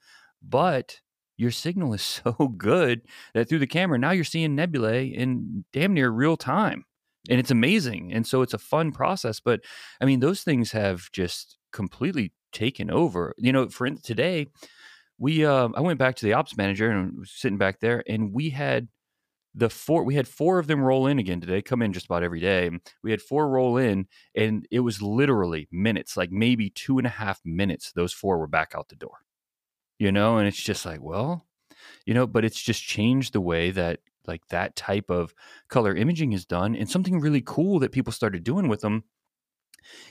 [0.41, 0.99] but
[1.37, 3.01] your signal is so good
[3.33, 6.85] that through the camera, now you're seeing nebulae in damn near real time.
[7.29, 8.11] And it's amazing.
[8.11, 9.39] And so it's a fun process.
[9.39, 9.61] But
[10.01, 13.35] I mean, those things have just completely taken over.
[13.37, 14.47] You know, for today,
[15.21, 18.33] we uh, I went back to the ops manager and was sitting back there, and
[18.33, 18.87] we had
[19.53, 20.03] the four.
[20.03, 21.61] We had four of them roll in again today.
[21.61, 22.71] Come in just about every day.
[23.03, 27.11] We had four roll in, and it was literally minutes, like maybe two and a
[27.11, 27.91] half minutes.
[27.91, 29.19] Those four were back out the door.
[29.99, 31.45] You know, and it's just like, well,
[32.07, 35.35] you know, but it's just changed the way that like that type of
[35.69, 36.75] color imaging is done.
[36.75, 39.03] And something really cool that people started doing with them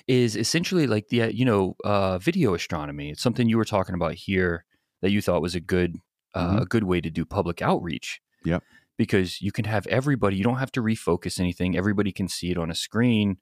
[0.06, 3.10] is essentially like the uh, you know uh, video astronomy.
[3.10, 4.64] It's something you were talking about here
[5.02, 5.96] that you thought was a good
[6.34, 6.62] uh, Mhm.
[6.62, 8.20] a good way to do public outreach.
[8.44, 8.62] Yep.
[8.96, 10.36] Because you can have everybody.
[10.36, 11.76] You don't have to refocus anything.
[11.76, 13.38] Everybody can see it on a screen,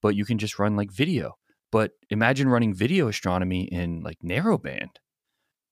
[0.00, 1.36] but you can just run like video.
[1.72, 4.98] But imagine running video astronomy in like narrowband,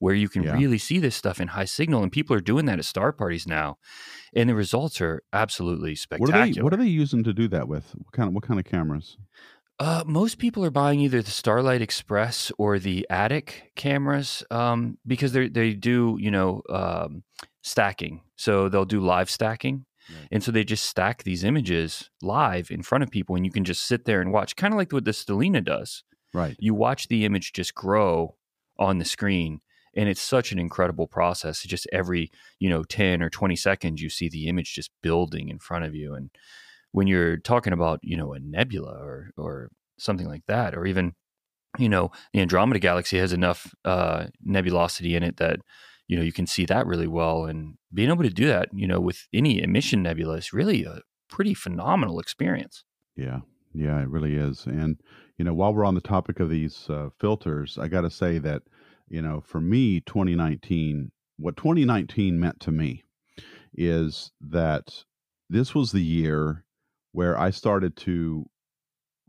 [0.01, 0.55] where you can Yeah.
[0.55, 3.47] really see this stuff in high signal, and people are doing that at star parties
[3.47, 3.79] now,
[4.35, 6.43] and the results are absolutely What spectacular.
[6.43, 7.93] are they What are they using to do that with?
[7.95, 9.17] What kind of What kind of cameras?
[9.79, 15.33] Uh, most people are buying either the Starlight Xpress or the Atik cameras um, because
[15.33, 17.23] they they do you know um,
[17.63, 18.23] stacking.
[18.37, 20.29] So they'll do live stacking, Right.
[20.33, 23.65] and so they just stack these images live in front of people, and you can
[23.65, 26.05] just sit there and watch, kind of like what the Stellina does.
[26.33, 26.57] Right.
[26.59, 28.37] You watch the image just grow
[28.79, 29.61] on the screen,
[29.95, 31.63] and it's such an incredible process.
[31.63, 35.59] Just every you know ten or twenty seconds, you see the image just building in
[35.59, 36.31] front of you, and
[36.97, 41.13] when you're talking about you know a nebula or or something like that or even
[41.79, 45.61] you know the andromeda galaxy has enough uh, nebulosity in it that
[46.09, 48.87] you know you can see that really well and being able to do that you
[48.87, 52.85] know with any emission nebula is really a pretty phenomenal experience
[53.17, 53.41] Yeah,
[53.75, 54.67] yeah, it really is.
[54.67, 55.01] And
[55.37, 58.39] you know, while we're on the topic of these uh, filters, I got to say
[58.39, 58.63] that
[59.09, 63.05] you know, for me, 2019, what 2019 meant to me
[63.75, 65.05] is that
[65.49, 66.65] this was the year
[67.17, 68.45] where I started to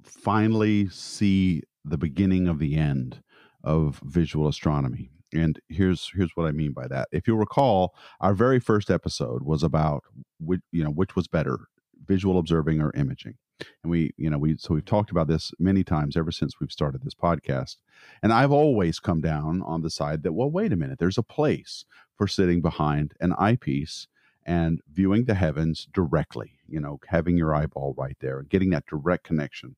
[0.03, 3.23] finally see the beginning of the end
[3.63, 5.09] of visual astronomy.
[5.33, 7.07] And here's here's what I mean by that.
[7.13, 10.03] If you'll recall, our very first episode was about
[10.37, 11.59] which you know which was better,
[12.05, 13.35] visual observing or imaging.
[13.83, 16.73] And we, you know, we so we've talked about this many times ever since we've
[16.73, 17.77] started this podcast.
[18.21, 21.23] And I've always come down on the side that, well, wait a minute, there's a
[21.23, 21.85] place
[22.17, 24.09] for sitting behind an eyepiece
[24.47, 28.85] and viewing the heavens directly, you know, having your eyeball right there and getting that
[28.87, 29.75] direct connection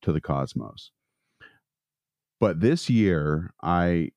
[0.00, 0.90] to the cosmos.
[2.40, 4.10] But this year, I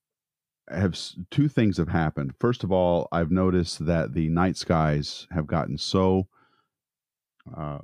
[0.70, 0.98] have
[1.30, 2.34] two things have happened.
[2.40, 6.28] First of all, I've noticed that the night skies have gotten so
[7.56, 7.80] uh,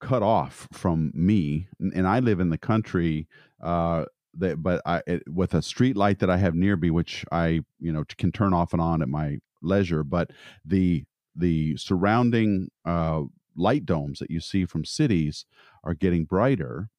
[0.00, 3.26] cut off from me, and, I live in the country.
[3.60, 7.24] Uh, that, but I it, with a street light that I have near me, which
[7.32, 10.04] I you know can turn off and on at my leisure.
[10.04, 10.30] But
[10.64, 11.04] the
[11.38, 13.22] the surrounding uh,
[13.56, 15.46] light domes that you see from cities
[15.84, 16.90] are getting brighter,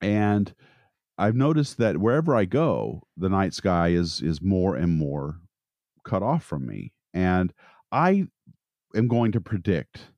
[0.00, 0.54] and
[1.18, 5.40] I've noticed that wherever I go, the night sky is is more and more
[6.04, 7.52] cut off from me, and
[7.90, 8.26] I
[8.94, 10.10] am going to predict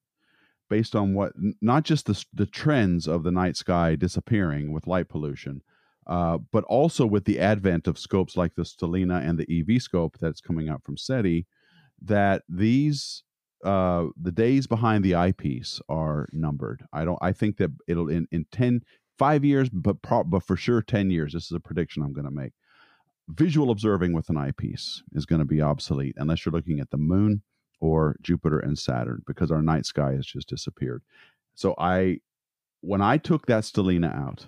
[0.71, 5.09] based on what not just the the trends of the night sky disappearing with light
[5.09, 5.63] pollution,
[6.07, 10.41] uh, but also with the advent of scopes like the Stellina and the eVscope that's
[10.41, 11.47] coming out from SETI,
[12.01, 13.23] that these
[13.65, 16.85] uh, the days behind the eyepiece are numbered.
[16.93, 17.19] I don't.
[17.23, 18.83] I think that it'll in in ten
[19.19, 21.33] five years, but pro- but for sure ten years.
[21.33, 22.53] This is a prediction I'm going to make.
[23.29, 26.99] Visual observing with an eyepiece is going to be obsolete unless you're looking at the
[26.99, 27.43] moon
[27.81, 31.03] or Jupiter and Saturn because our night sky has just disappeared.
[31.55, 32.19] So I,
[32.81, 34.47] when I took that Stellina out,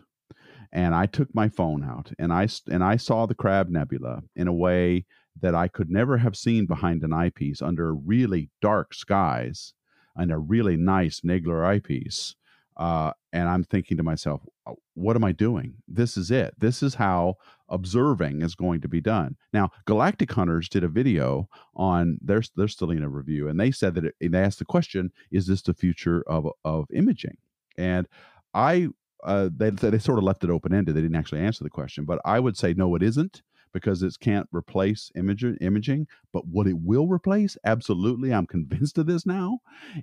[0.72, 4.48] and I took my phone out, and I and I saw the Crab Nebula in
[4.48, 5.06] a way
[5.40, 9.74] that I could never have seen behind an eyepiece under really dark skies
[10.14, 12.34] and a really nice Nagler eyepiece.
[12.76, 15.76] Uh, and I'm thinking to myself, "Uh, what am I doing?
[15.88, 16.54] This is it.
[16.58, 17.36] This is how
[17.68, 19.36] observing is going to be done.
[19.52, 24.04] Now, Galactic Hunters did a video on their their Stellina review, and they said that
[24.04, 27.38] it, and they asked the question: Is this the future of of imaging?
[27.78, 28.06] And
[28.54, 28.88] I,
[29.24, 30.94] uh, they they sort of left it open ended.
[30.94, 34.14] They didn't actually answer the question, but I would say no, it isn't because it
[34.20, 36.06] can't replace image, imaging.
[36.32, 39.58] But what it will replace, absolutely, I'm convinced of this now,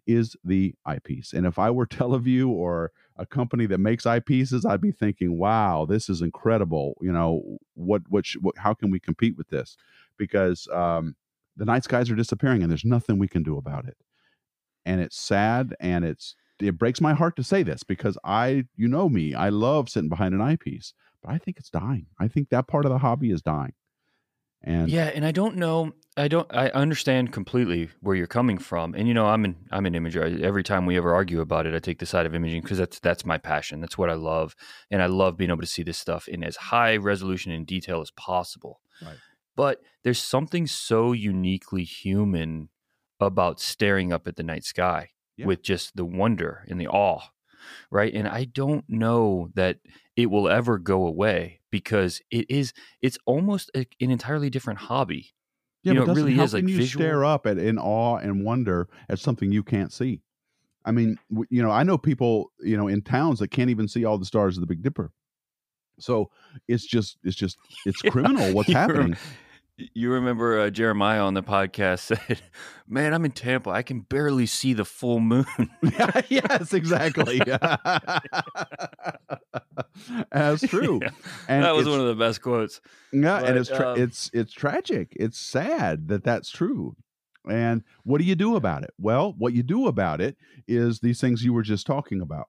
[0.05, 1.33] is the eyepiece.
[1.33, 5.37] And if I were Tele Vue or a company that makes eyepieces, I'd be thinking,
[5.37, 9.49] "Wow, this is incredible." You know, what what, sh- what how can we compete with
[9.49, 9.77] this?
[10.17, 11.15] Because um,
[11.55, 13.97] the night skies are disappearing, and there's nothing we can do about it.
[14.85, 18.87] And it's sad, and it's it breaks my heart to say this because I, you
[18.87, 22.07] know me, I love sitting behind an eyepiece, but I think it's dying.
[22.19, 23.73] I think that part of the hobby is dying.
[24.65, 28.93] And yeah and i don't know i don't i understand completely where you're coming from
[28.95, 31.75] and you know i'm an i'm an imager every time we ever argue about it
[31.75, 34.55] i take the side of imaging because that's that's my passion that's what i love
[34.89, 37.99] and i love being able to see this stuff in as high resolution and detail
[37.99, 39.17] as possible Right.
[39.57, 42.69] but there's something so uniquely human
[43.19, 45.47] about staring up at the night sky Yeah.
[45.47, 47.23] with just the wonder and the awe
[47.91, 49.79] right and i don't know that
[50.15, 55.33] it will ever go away because it is it's almost a, an entirely different hobby
[55.83, 57.03] Yeah, you know, it really how is can like you visual.
[57.05, 60.21] stare up at in awe and wonder at something you can't see?
[60.85, 61.17] I mean,
[61.49, 64.25] you know, I know people, you know, in towns that can't even see all the
[64.25, 65.11] stars of the Big Dipper.
[65.99, 66.31] So
[66.67, 69.17] it's just, it's just, it's Yeah, criminal what's happening.
[69.77, 72.41] You remember uh, Jeremiah on the podcast said,
[72.87, 73.71] "Man, I'm in Tampa.
[73.71, 75.45] I can barely see the full moon."
[76.29, 77.41] yes, exactly.
[80.31, 80.99] That's true.
[81.01, 81.09] Yeah,
[81.47, 82.81] And that was one of the best quotes.
[83.11, 85.13] Yeah, and it's tra- um, it's it's tragic.
[85.15, 86.95] It's sad that that's true.
[87.49, 88.91] And what do you do about it?
[88.97, 92.47] Well, what you do about it is these things you were just talking about.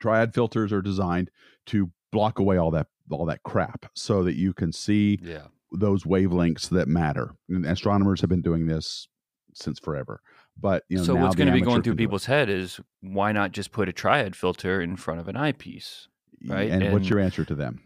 [0.00, 1.30] Triad filters are designed
[1.66, 6.04] to block away all that all that crap so that you can see Yeah, those
[6.04, 7.34] wavelengths that matter.
[7.48, 9.08] And astronomers have been doing this
[9.54, 10.20] since forever.
[10.60, 12.04] But you know, so now what's going to be going through do it.
[12.04, 16.08] people's head is why not just put a triad filter in front of an eyepiece?
[16.46, 16.70] right?
[16.70, 17.80] And, what's your answer to them?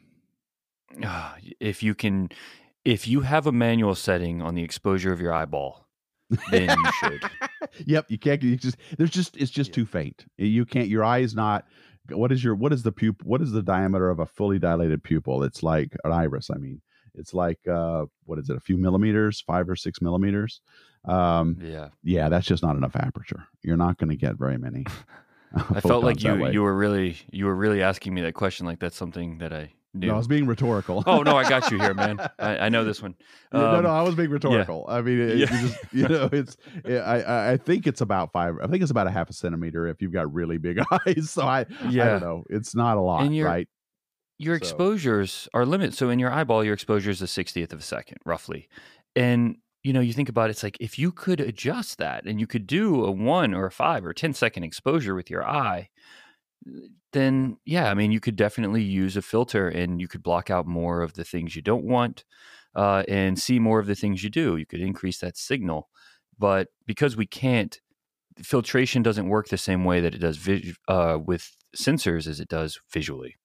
[1.05, 2.31] Ah, if you can,
[2.85, 5.87] if you have a manual setting on the exposure of your eyeball,
[6.51, 7.23] then you should.
[7.87, 8.43] yep, you can't.
[8.43, 9.75] You just there's just it's just Yeah.
[9.75, 10.25] too faint.
[10.39, 10.89] You can't.
[10.89, 11.67] Your eye is not.
[12.11, 13.29] What is your what is the pupil?
[13.29, 15.43] What is the diameter of a fully dilated pupil?
[15.43, 16.51] It's like an iris.
[16.51, 16.81] I mean,
[17.17, 18.57] it's like uh, what is it?
[18.57, 20.61] A few millimeters, five or six millimeters.
[21.05, 23.47] Um, Yeah, yeah, that's just not enough aperture.
[23.63, 24.85] You're not going to get very many.
[25.71, 28.81] I felt like you you were really you were really asking me that question like
[28.81, 30.09] that's something that I knew.
[30.09, 31.05] No, I was being rhetorical.
[31.07, 32.19] oh no, I got you here, man.
[32.39, 33.15] I, I know this one.
[33.55, 34.85] Yeah, no, Um, no, I was being rhetorical.
[34.89, 35.55] I mean, it, Yeah.
[35.55, 36.57] you, just, you know, it's.
[36.85, 38.57] it- I, I, I think it's about five.
[38.61, 41.31] I think it's about a half a centimeter if you've got really big eyes.
[41.31, 42.09] So I, I Yeah.
[42.11, 42.45] don't know.
[42.51, 43.69] It's not a lot, right?
[44.39, 45.95] Your exposures are limited.
[45.95, 48.69] So in your eyeball, your exposure is a sixtieth of a second, roughly.
[49.15, 52.41] And you know, you think about it, it's like if you could adjust that and
[52.41, 55.91] you could do a one or a five or 10 second exposure with your eye,
[57.13, 60.67] then yeah, I mean, you could definitely use a filter and you could block out
[60.67, 62.25] more of the things you don't want
[62.75, 64.57] uh, and see more of the things you do.
[64.57, 65.89] You could increase that signal.
[66.37, 67.81] But because we can't,
[68.43, 72.49] filtration doesn't work the same way that it does vis- uh, with sensors as it
[72.49, 73.37] does visually.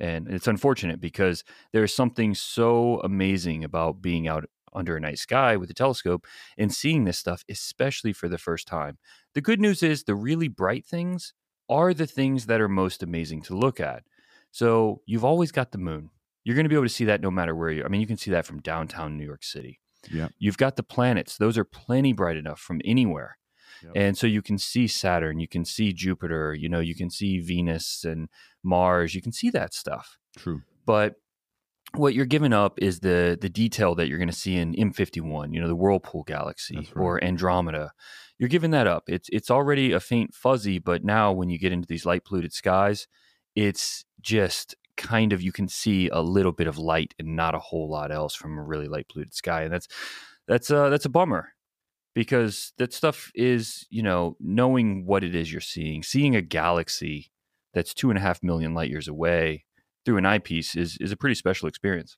[0.00, 0.06] Yeah.
[0.06, 5.56] And it's unfortunate because there's something so amazing about being out under a night sky
[5.56, 6.26] with a telescope
[6.58, 8.98] and seeing this stuff, especially for the first time.
[9.34, 11.32] The good news is the really bright things
[11.68, 14.02] are the things that are most amazing to look at.
[14.50, 16.10] So you've always got the moon.
[16.44, 18.06] You're going to be able to see that no matter where you I mean, you
[18.06, 19.80] can see that from downtown New York City.
[20.12, 20.32] Yep.
[20.38, 21.38] You've got the planets.
[21.38, 23.38] Those are plenty bright enough from anywhere.
[23.82, 23.92] Yep.
[23.94, 27.38] And so you can see Saturn, you can see Jupiter, you know, you can see
[27.38, 28.28] Venus and
[28.62, 30.18] Mars, you can see that stuff.
[30.36, 30.62] True.
[30.86, 31.16] But
[31.96, 35.54] what you're giving up is the the detail that you're going to see in M51,
[35.54, 36.92] you know, the Whirlpool galaxy right.
[36.96, 37.92] or Andromeda.
[38.38, 39.04] You're giving that up.
[39.06, 42.52] It's it's already a faint fuzzy, but now when you get into these light polluted
[42.52, 43.06] skies,
[43.54, 47.58] it's just kind of you can see a little bit of light and not a
[47.58, 49.88] whole lot else from a really light polluted sky, and that's
[50.48, 51.53] that's uh that's a bummer
[52.14, 57.30] because that stuff is you know knowing what it is you're seeing, seeing a galaxy
[57.72, 59.64] that's two and a half million light years away
[60.04, 62.16] through an eyepiece is is a pretty special experience.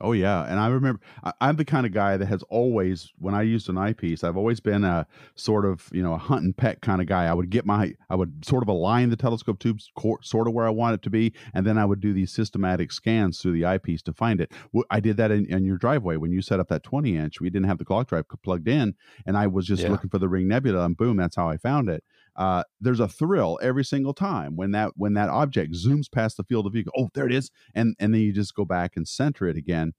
[0.00, 3.34] Oh yeah, and I remember I, I'm the kind of guy that has always, when
[3.34, 6.56] I used an eyepiece, I've always been a sort of you know a hunt and
[6.56, 7.24] peck kind of guy.
[7.24, 10.54] I would get my, I would sort of align the telescope tubes cor- sort of
[10.54, 13.52] where I want it to be, and then I would do these systematic scans through
[13.52, 14.52] the eyepiece to find it.
[14.90, 17.40] I did that in, in your driveway when you set up that 20 inch.
[17.40, 18.94] We didn't have the clock drive plugged in,
[19.24, 19.90] and I was just Yeah.
[19.90, 22.04] looking for the Ring Nebula, and boom, that's how I found it.
[22.36, 26.44] Uh, there's a thrill every single time when that when that object zooms past the
[26.44, 26.84] field of view.
[26.84, 29.56] go, Oh, there it is, and and then you just go back and center it
[29.56, 29.92] again.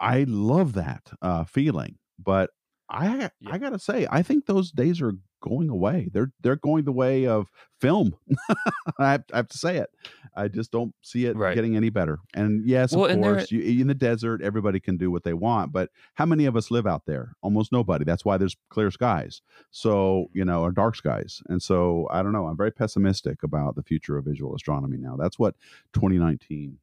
[0.00, 2.50] I love that uh, feeling, but
[2.90, 3.52] I Yeah.
[3.52, 6.08] I gotta say, I think those days are going away.
[6.12, 8.14] They're they're going the way of film.
[8.98, 9.88] I, have, I have to say it.
[10.36, 11.54] I just don't see it Right.
[11.54, 12.18] getting any better.
[12.34, 15.32] And yes, Well, of and course, you, in the desert, everybody can do what they
[15.34, 15.72] want.
[15.72, 17.32] But how many of us live out there?
[17.42, 18.04] Almost nobody.
[18.04, 19.42] That's why there's clear skies.
[19.70, 21.42] So you know, or dark skies.
[21.48, 22.46] And so I don't know.
[22.46, 25.16] I'm very pessimistic about the future of visual astronomy now.
[25.16, 25.54] That's what
[25.94, 26.78] 2019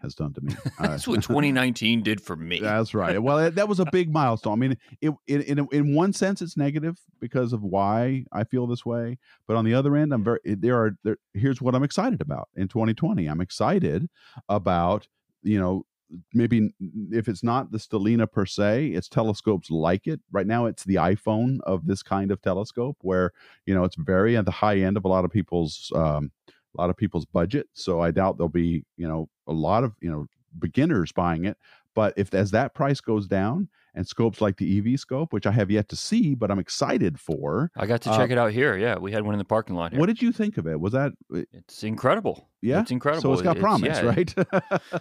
[0.00, 0.54] has done to me.
[0.78, 2.60] Uh, That's what 2019 did for me.
[2.60, 3.20] that's right.
[3.20, 4.52] Well, it, that was a big milestone.
[4.52, 8.66] I mean, it, in in in one sense, it's negative because of why I feel
[8.66, 9.18] this way.
[9.46, 11.16] But on the other end, I'm very there are there.
[11.34, 13.26] Here's what I'm excited about in 2020.
[13.26, 14.08] I'm excited
[14.48, 15.08] about
[15.42, 15.84] you know
[16.32, 16.70] maybe
[17.10, 20.20] if it's not the Stellina per se, it's telescopes like it.
[20.32, 23.32] Right now, it's the iPhone of this kind of telescope, where
[23.66, 26.30] you know it's very at the high end of a lot of people's um,
[26.76, 27.66] a lot of people's budget.
[27.72, 30.26] So I doubt there'll be you know a lot of you know
[30.58, 31.56] beginners buying it.
[31.94, 35.68] But if as that price goes down and scopes like the eVscope, which I have
[35.70, 37.72] yet to see, but I'm excited for.
[37.76, 38.76] I got to Uh, check it out here.
[38.76, 39.98] Yeah, we had one in the parking lot here.
[39.98, 40.78] What did you think of it?
[40.78, 42.48] Was that It's incredible.
[42.62, 42.80] yeah?
[42.82, 43.22] It's incredible.
[43.22, 44.32] So it's got promise, yeah, right?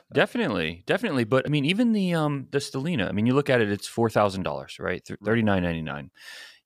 [0.13, 1.25] Definitely, definitely.
[1.25, 3.07] But I mean, even the um the Stellina.
[3.07, 5.07] I mean, you look at it; it's four thousand dollars, right?
[5.23, 6.09] Thirty nine ninety nine.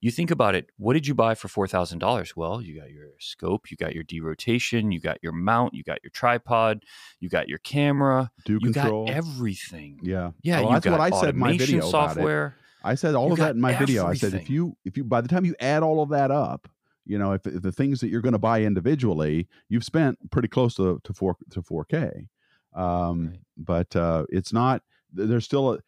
[0.01, 0.69] You think about it.
[0.77, 2.35] What did you buy for four thousand dollars?
[2.35, 5.99] Well, you got your scope, you got your derotation, you got your mount, you got
[6.03, 6.83] your tripod,
[7.19, 9.05] you got your camera, Do you control.
[9.05, 9.99] got everything.
[10.01, 10.31] yeah.
[10.41, 11.91] Yeah, Well, you that's got what I said in my video about it.
[11.91, 12.55] software.
[12.83, 14.07] I said all You of that in my video.
[14.07, 16.67] I said if you if you by the time you add all of that up,
[17.05, 20.47] you know, if, if the things that you're going to buy individually, you've spent pretty
[20.47, 22.27] close to to four to four K.
[22.73, 23.39] Um, Right.
[23.57, 24.81] But uh, it's not.
[25.13, 25.79] There's still a.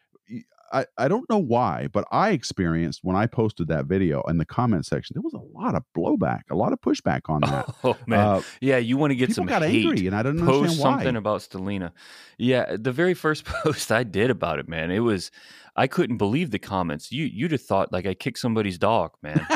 [0.74, 4.46] I, I don't know why, but I experienced when I posted that video in the
[4.46, 7.74] comment section, there was a lot of blowback, a lot of pushback on that.
[7.84, 8.78] Oh man, Uh, yeah.
[8.78, 9.86] You want to get some got hate.
[9.86, 10.92] angry, and I don't post understand why.
[10.98, 11.92] something about Stellina.
[12.38, 15.32] Yeah, the very first post I did about it, man, it was
[15.76, 17.12] I couldn't believe the comments.
[17.12, 19.46] You you'd have thought like I kicked somebody's dog, man.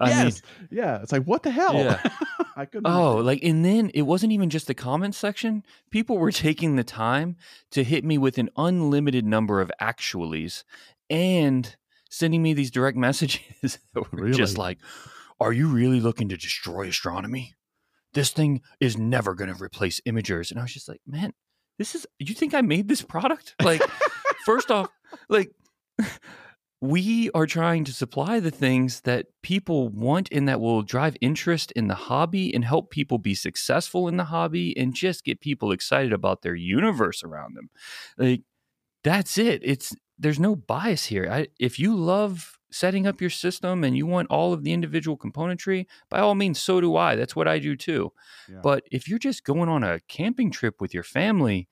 [0.00, 1.02] I mean- yes, yeah.
[1.02, 1.74] It's like what the hell?
[1.74, 2.00] Yeah.
[2.56, 2.86] I couldn't.
[2.86, 5.64] oh, like and then it wasn't even just the comment section.
[5.90, 7.36] People were taking the time
[7.70, 10.64] to hit me with an unlimited number of actualies
[11.10, 11.76] and
[12.10, 14.78] sending me these direct messages that were just like,
[15.40, 17.54] "Are you really looking to destroy astronomy?
[18.14, 21.32] This thing is never going to replace imagers." And I was just like, "Man,
[21.78, 23.54] this is you think I made this product?
[23.62, 23.82] Like
[24.44, 24.88] first off,
[25.28, 25.50] like
[26.82, 31.70] we are trying to supply the things that people want and that will drive interest
[31.72, 35.70] in the hobby and help people be successful in the hobby and just get people
[35.70, 37.70] excited about their universe around them.
[38.18, 38.42] Like
[39.04, 39.60] that's it.
[39.62, 41.28] It's there's no bias here.
[41.30, 45.16] I, if you love setting up your system and you want all of the individual
[45.16, 47.14] componentry, by all means, so do I.
[47.14, 48.12] That's what I do too.
[48.48, 48.58] Yeah.
[48.60, 51.68] But if you're just going on a camping trip with your family,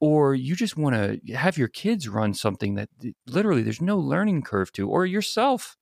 [0.00, 2.88] or you just want to have your kids run something that
[3.26, 5.76] literally there's no learning curve to, or yourself,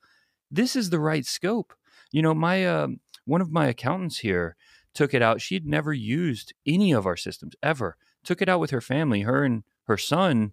[0.51, 1.73] this is the right scope.
[2.11, 4.57] You know, my um one of my accountants here
[4.95, 5.41] took it out.
[5.41, 7.97] She'd never used any of our systems ever.
[8.25, 9.23] Took it out with her family.
[9.23, 10.53] Her and her son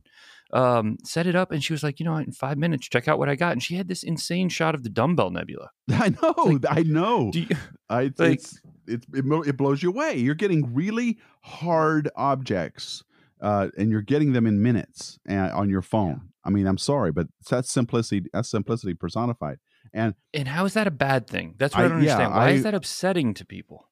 [0.51, 3.19] um, set it up, and she was like, you know, in five minutes, check out
[3.19, 3.51] what I got.
[3.51, 5.69] And she had this insane shot of the dumbbell nebula.
[5.89, 7.29] I know, like, I know.
[7.31, 7.47] Do you,
[7.89, 10.17] I, like- it's, it's it, it blows you away.
[10.17, 13.03] You're getting really hard objects,
[13.41, 16.29] uh, and you're getting them in minutes uh, on your phone.
[16.43, 18.27] I mean, I'm sorry, but that's simplicity.
[18.33, 19.57] That's simplicity personified.
[19.93, 21.55] And and how is that a bad thing?
[21.57, 22.33] That's what I, I- don't yeah, understand.
[22.33, 23.85] Why I- is that upsetting to people?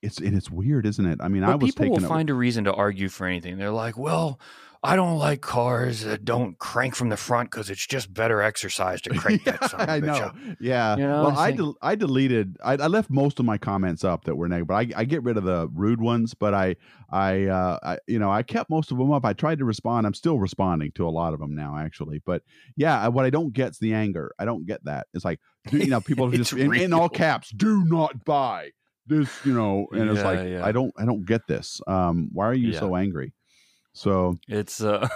[0.00, 1.18] it's and it's weird, isn't it?
[1.20, 3.58] I mean, But I was people will a- find a reason to argue for anything.
[3.58, 4.38] They're like, "Well,
[4.82, 9.00] I don't like cars that don't crank from the front because it's just better exercise
[9.02, 10.12] to crank that son I know.
[10.14, 10.96] up." Yeah.
[10.96, 12.56] You know, well, I like- del- I deleted.
[12.64, 15.22] I, I left most of my comments up that were negative, but I, I get
[15.24, 16.34] rid of the rude ones.
[16.34, 16.76] But I
[17.10, 19.24] I uh I, you know I kept most of them up.
[19.24, 20.06] I tried to respond.
[20.06, 22.22] I'm still responding to a lot of them now, actually.
[22.24, 22.42] But
[22.76, 24.32] yeah, I- what I don't get is the anger.
[24.38, 25.08] I don't get that.
[25.12, 25.40] It's like
[25.72, 27.50] you know people are just in, in all caps.
[27.50, 28.70] Do not buy
[29.06, 29.28] this.
[29.44, 30.64] You know, and it's like yeah.
[30.64, 31.80] I don't I don't get this.
[31.88, 32.78] Um, why are you Yeah.
[32.80, 33.32] so angry?
[33.98, 35.08] So It's uh,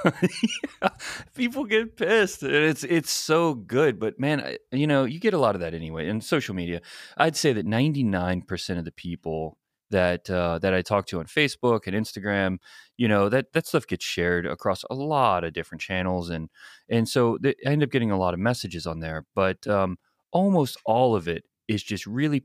[1.36, 4.00] people get pissed, it's it's so good.
[4.00, 6.80] But man, I, you know, you get a lot of that anyway in social media.
[7.16, 9.56] I'd say that ninety nine percent of the people
[9.90, 12.58] that uh, that I talk to on Facebook and Instagram,
[12.96, 16.48] you know, that that stuff gets shared across a lot of different channels, and
[16.88, 19.26] and so th- I end up getting a lot of messages on there.
[19.36, 19.96] But um,
[20.32, 22.40] almost all of it is just really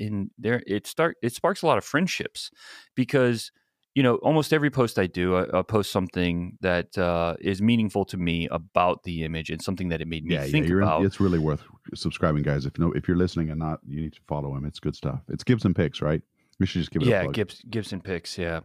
[0.00, 2.50] and there, it start it sparks a lot of friendships
[2.96, 3.52] because
[3.94, 8.16] you know, almost every post I do, I, post something that uh, is meaningful to
[8.16, 10.86] me about the image and something that it made me yeah, think yeah, you're in-
[10.86, 11.04] about.
[11.04, 11.62] it's really worth
[11.94, 12.66] subscribing, guys.
[12.66, 14.64] If no, if you're listening and not, you need to follow him.
[14.64, 15.20] It's good stuff.
[15.28, 16.22] It's Gibson Picks, right?
[16.60, 17.26] We should just give it a yeah.
[17.26, 18.60] Gibbs, Gibson picks, yeah,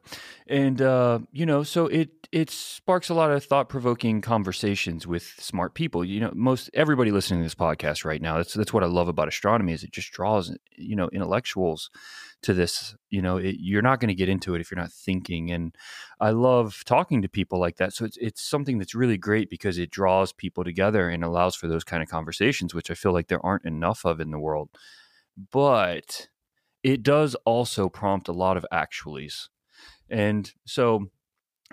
[0.47, 5.23] and uh, you know, so it it sparks a lot of thought provoking conversations with
[5.39, 6.03] smart people.
[6.03, 8.35] You know, most everybody listening to this podcast right now.
[8.35, 11.89] That's that's what I love about astronomy is it just draws you know intellectuals
[12.45, 12.95] to this.
[13.09, 15.75] You know, it, you're not going to get into it if you're not thinking, and
[16.19, 17.93] I love talking to people like that.
[17.93, 21.67] So it's it's something that's really great because it draws people together and allows for
[21.67, 24.69] those kind of conversations, which I feel like there aren't enough of in the world.
[25.51, 26.29] But
[26.83, 29.49] it does also prompt a lot of actualies.
[30.09, 31.09] And so,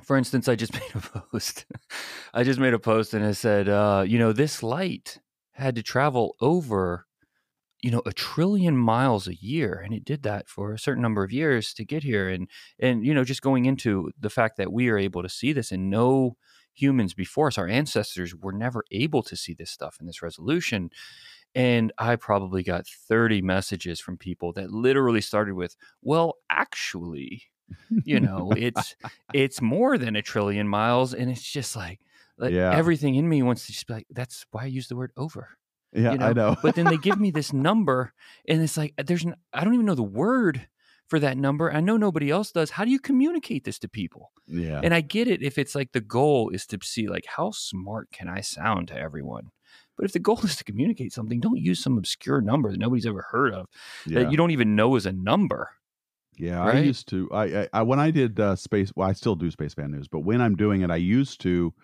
[0.02, 1.66] for instance, I just made a post.
[2.32, 5.18] I just made a post and I said, uh, you know, this light
[5.52, 7.06] had to travel over,
[7.82, 11.24] you know, a trillion miles a year, and it did that for a certain number
[11.24, 12.28] of years to get here.
[12.28, 15.52] And and you know, just going into the fact that we are able to see
[15.52, 16.36] this, and no
[16.74, 20.90] humans before us, our ancestors, were never able to see this stuff in this resolution.
[21.54, 27.44] And I probably got 30 messages from people that literally started with, well, actually,
[28.04, 28.96] you know, it's
[29.32, 31.14] it's more than a trillion miles.
[31.14, 32.00] And it's just like,
[32.38, 32.70] Like Yeah.
[32.70, 35.50] everything in me wants to just be like, that's why I use the word over.
[35.92, 36.56] Yeah, you I know.
[36.62, 38.12] but then they give me this number
[38.48, 40.68] and it's like there's an, I don't even know the word
[41.08, 41.72] for that number.
[41.72, 42.70] I know nobody else does.
[42.70, 44.32] How do you communicate this to people?
[44.46, 44.80] yeah.
[44.82, 48.10] And I get it if it's like the goal is to see like how smart
[48.10, 49.50] can I sound to everyone.
[49.96, 53.06] But if the goal is to communicate something, don't use some obscure number that nobody's
[53.06, 53.66] ever heard of
[54.06, 54.20] yeah.
[54.20, 55.70] that you don't even know is a number.
[56.38, 57.28] Yeah, I used to.
[57.30, 58.90] I, I, I when I did uh, space.
[58.96, 61.74] Well, I still do space fan news, but when I'm doing it, I used to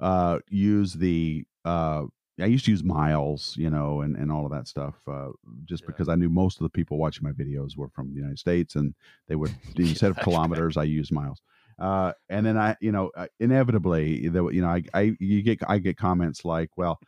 [0.00, 1.44] uh, use the.
[1.64, 2.04] Uh,
[2.40, 5.28] I used to use miles, you know, and, and all of that stuff, uh,
[5.64, 5.88] just Yeah.
[5.88, 8.76] because I knew most of the people watching my videos were from the United States,
[8.76, 8.94] and
[9.26, 10.24] they would instead of right.
[10.24, 11.40] kilometers, I used miles.
[11.78, 15.58] Uh, and then I, you know, uh, inevitably, there, you know, I, I, you get,
[15.68, 16.98] I get comments like, "Well,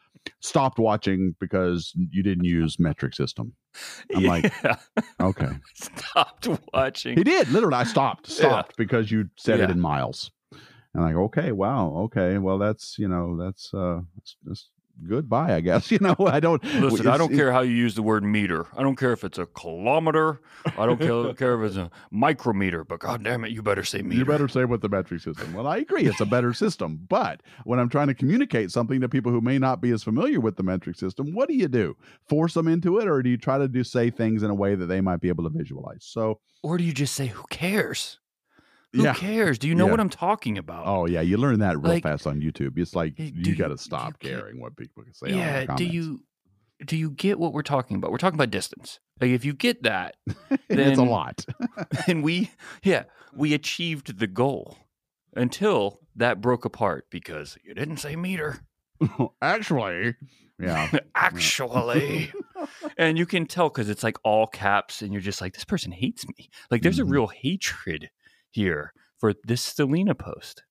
[0.41, 3.55] stopped watching because you didn't use metric system."
[4.15, 4.77] I'm like, Yeah.
[5.21, 7.17] Okay, stopped watching.
[7.17, 7.77] he did literally.
[7.77, 10.31] I stopped, stopped because you said it in miles.
[10.95, 14.71] And like, okay, wow, okay, well, that's you know, that's uh, that's, that's
[15.07, 15.91] goodbye, I guess.
[15.91, 18.67] You know, I don't Listen, I don't care how you use the word meter.
[18.77, 20.41] I don't care if it's a kilometer.
[20.79, 22.85] I don't care, care if it's a micrometer.
[22.85, 24.19] But god damn it, you better say meter.
[24.21, 25.53] You better say with the metric system.
[25.53, 27.01] Well, I agree, it's a better system.
[27.09, 30.39] But when I'm trying to communicate something to people who may not be as familiar
[30.39, 31.97] with the metric system, what do you do?
[32.29, 34.77] Force them into it, or do you try to do say things in a way
[34.77, 36.05] that they might be able to visualize?
[36.05, 38.20] So, Or do you just say, "Who cares?
[38.93, 39.15] Who yeah.
[39.15, 39.59] cares?
[39.59, 39.91] Do you know Yeah.
[39.93, 42.77] what I'm talking about?" Oh yeah, you learn that real Like, fast on YouTube.
[42.79, 45.31] It's like y- you got to stop do you get- caring what people can say.
[45.31, 45.75] yeah.
[45.77, 46.25] Do you
[46.85, 48.11] do you get what we're talking about?
[48.11, 49.01] We're talking about distance.
[49.21, 50.17] Like if you get that,
[50.69, 51.45] it's a lot.
[52.07, 52.51] and we
[52.83, 54.77] yeah we achieved the goal
[55.37, 58.61] until that broke apart because you didn't say meter
[59.41, 60.15] Actually,
[60.59, 60.91] yeah.
[61.15, 62.31] actually
[62.99, 65.91] and you can tell because it's like all caps and you're just like this person
[65.93, 67.03] hates me like there's Mhm.
[67.03, 68.11] a real hatred
[68.51, 70.65] here for this Stellina post.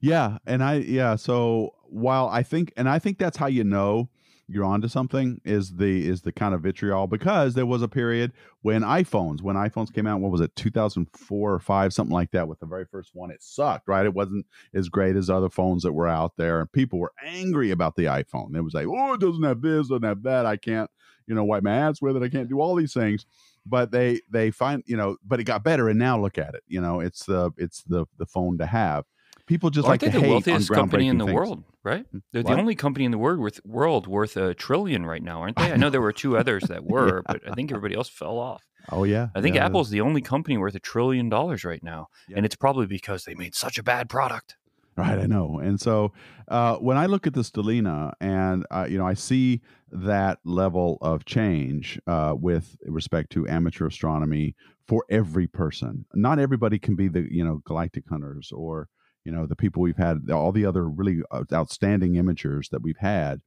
[0.00, 4.08] Yeah, and I yeah, so while I think and I think that's how you know
[4.46, 8.32] you're onto something is the is the kind of vitriol because there was a period
[8.62, 12.46] when iPhones when iPhones came out what was it 2004 or 5 something like that
[12.46, 14.04] with the very first one it sucked right?
[14.04, 14.44] It wasn't
[14.74, 18.04] as great as other phones that were out there and people were angry about the
[18.04, 18.54] iPhone.
[18.54, 20.44] It was like oh it doesn't have this doesn't have that.
[20.44, 20.90] I can't
[21.26, 22.22] you know wipe my ass with it.
[22.22, 23.24] I can't do all these things
[23.66, 26.62] but they they find you know but it got better and now look at it
[26.66, 29.04] you know it's the it's the the phone to have
[29.46, 31.34] people just aren't like they to the wealthiest company in the things.
[31.34, 32.54] world right hmm, they're What?
[32.54, 35.72] the only company in the world worth world worth a trillion right now aren't they
[35.72, 38.62] i know there were two others that were but i think everybody else fell off
[38.92, 39.64] Oh yeah, i think yeah.
[39.64, 42.36] apple's the only company worth a trillion dollars right now Yeah.
[42.36, 44.56] and it's probably because they made such a bad product
[44.96, 45.58] Right, I know.
[45.58, 46.12] And so
[46.46, 50.98] uh, when I look at the Stellina and, uh, you know, I see that level
[51.00, 54.54] of change uh, with respect to amateur astronomy
[54.86, 56.04] for every person.
[56.14, 58.88] Not everybody can be the, you know, galactic hunters or,
[59.24, 62.98] you know, the people we've had, all the other really uh, outstanding imagers that we've
[62.98, 63.40] had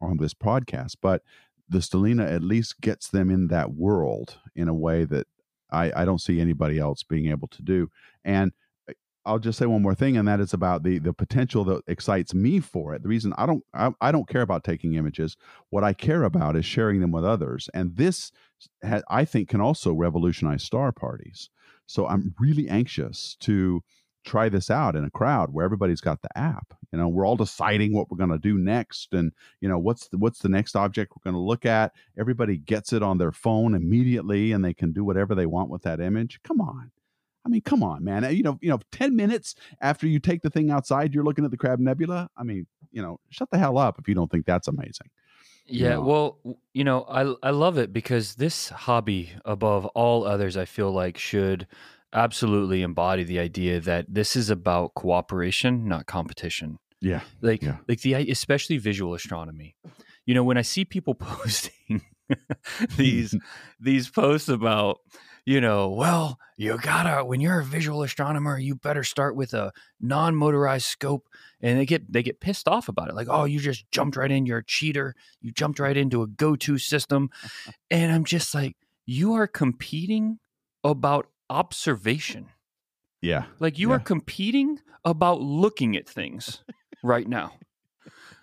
[0.00, 0.96] on this podcast.
[1.00, 1.22] But
[1.68, 5.28] the Stellina at least gets them in that world in a way that
[5.70, 7.90] I, I don't see anybody else being able to do.
[8.24, 8.52] And
[9.28, 12.32] I'll just say one more thing, and that is about the the potential that excites
[12.32, 13.02] me for it.
[13.02, 15.36] The reason I don't I, I don't care about taking images.
[15.68, 18.32] What I care about is sharing them with others, and this
[18.82, 21.50] ha, I think can also revolutionize star parties.
[21.86, 23.82] So I'm really anxious to
[24.24, 26.74] try this out in a crowd where everybody's got the app.
[26.92, 30.08] You know, we're all deciding what we're going to do next, and you know what's
[30.08, 31.92] the, what's the next object we're going to look at.
[32.18, 35.82] Everybody gets it on their phone immediately, and they can do whatever they want with
[35.82, 36.40] that image.
[36.42, 36.92] Come on.
[37.44, 38.24] I mean, come on, man.
[38.34, 41.50] You know, you know, ten minutes after you take the thing outside, you're looking at
[41.50, 42.28] the Crab Nebula.
[42.36, 45.08] I mean, you know, shut the hell up if you don't think that's amazing.
[45.66, 46.00] Yeah, know.
[46.00, 50.90] well, you know, I I love it because this hobby above all others I feel
[50.90, 51.66] like should
[52.12, 56.78] absolutely embody the idea that this is about cooperation, not competition.
[57.00, 57.76] Yeah, Like Yeah.
[57.86, 59.76] like the especially visual astronomy.
[60.26, 62.02] You know, when I see people posting
[62.96, 63.36] these
[63.78, 64.98] these posts about
[65.48, 69.72] you know, well, you gotta when you're a visual astronomer, you better start with a
[69.98, 71.26] non-motorized scope,
[71.62, 73.14] and they get they get pissed off about it.
[73.14, 75.14] Like, oh, you just jumped right in, you're a cheater.
[75.40, 77.30] You jumped right into a go-to system,
[77.90, 78.76] and I'm just like,
[79.06, 80.38] you are competing
[80.84, 82.48] about observation.
[83.22, 83.96] yeah, Like you Yeah.
[83.96, 86.62] are competing about looking at things
[87.02, 87.54] right now.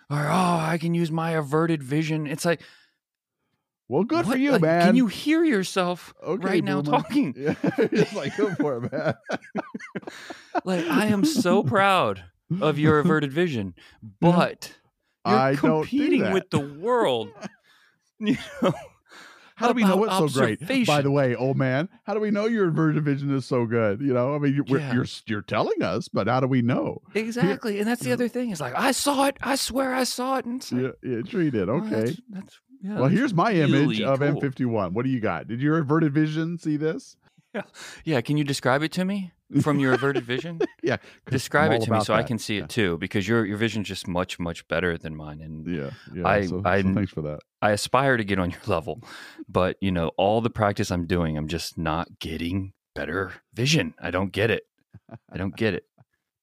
[0.08, 2.28] Or oh, I can use my averted vision.
[2.28, 2.60] It's like
[3.88, 4.82] Well, good for you, like, man.
[4.88, 6.98] Can you hear yourself Okay, right now boomer.
[6.98, 7.34] talking?
[7.38, 9.14] Yeah, it's like go for it, man.
[10.64, 12.24] Like I am so proud
[12.60, 13.74] of your averted vision,
[14.20, 14.72] but
[15.24, 17.28] you're I competing with the world.
[18.18, 18.72] You know,
[19.56, 20.86] How do we know it's so great?
[20.86, 24.00] By the way, old man, how do we know your averted vision is so good?
[24.00, 24.92] You know, I mean, you're Yeah.
[24.92, 27.02] you're, you're telling us, but how do we know?
[27.14, 28.50] Exactly, and that's the other thing.
[28.50, 29.36] Is like I saw it.
[29.42, 30.44] I swear I saw it.
[30.46, 31.68] And it's like, Yeah, yeah, treat it.
[31.68, 32.04] well, Okay.
[32.06, 33.00] that's, that's yeah.
[33.00, 34.40] well, here's my image of cool.
[34.40, 34.92] M51.
[34.92, 35.48] What do you got?
[35.48, 37.16] Did your inverted vision see this?
[37.54, 37.62] Yeah,
[38.04, 38.20] yeah.
[38.20, 39.32] can you describe it to me
[39.62, 40.60] from your averted vision?
[40.82, 42.64] Yeah, Describe it to me so I can see Yeah.
[42.64, 46.28] it too, because your your vision's just much much better than mine, and Yeah, yeah.
[46.28, 47.40] I- so, so I'm- thanks for that.
[47.62, 49.02] I aspire to get on your level,
[49.48, 53.94] but you know, all the practice I'm doing, I'm just not getting better vision.
[54.00, 54.64] I don't get it.
[55.32, 55.84] I don't get it.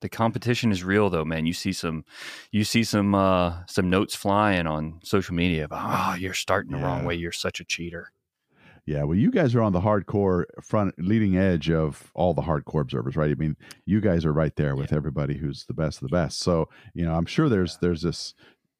[0.03, 1.45] The competition is real though, man.
[1.45, 2.03] You see some
[2.51, 6.77] you see some uh some notes flying on social media about oh, you're starting the
[6.77, 7.15] wrong way.
[7.15, 8.11] You're such a cheater.
[8.85, 12.81] Yeah, well, you guys are on the hardcore front, leading edge of all the hardcore
[12.81, 13.31] observers, right?
[13.31, 16.39] I mean, you guys are right there with everybody who's the best of the best.
[16.39, 18.33] So, you know, I'm sure there's there's this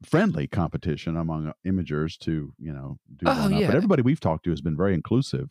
[0.06, 3.62] friendly competition among imagers to, you know, do Oh, one up.
[3.62, 3.68] yeah.
[3.68, 5.50] But everybody we've talked to has been very inclusive,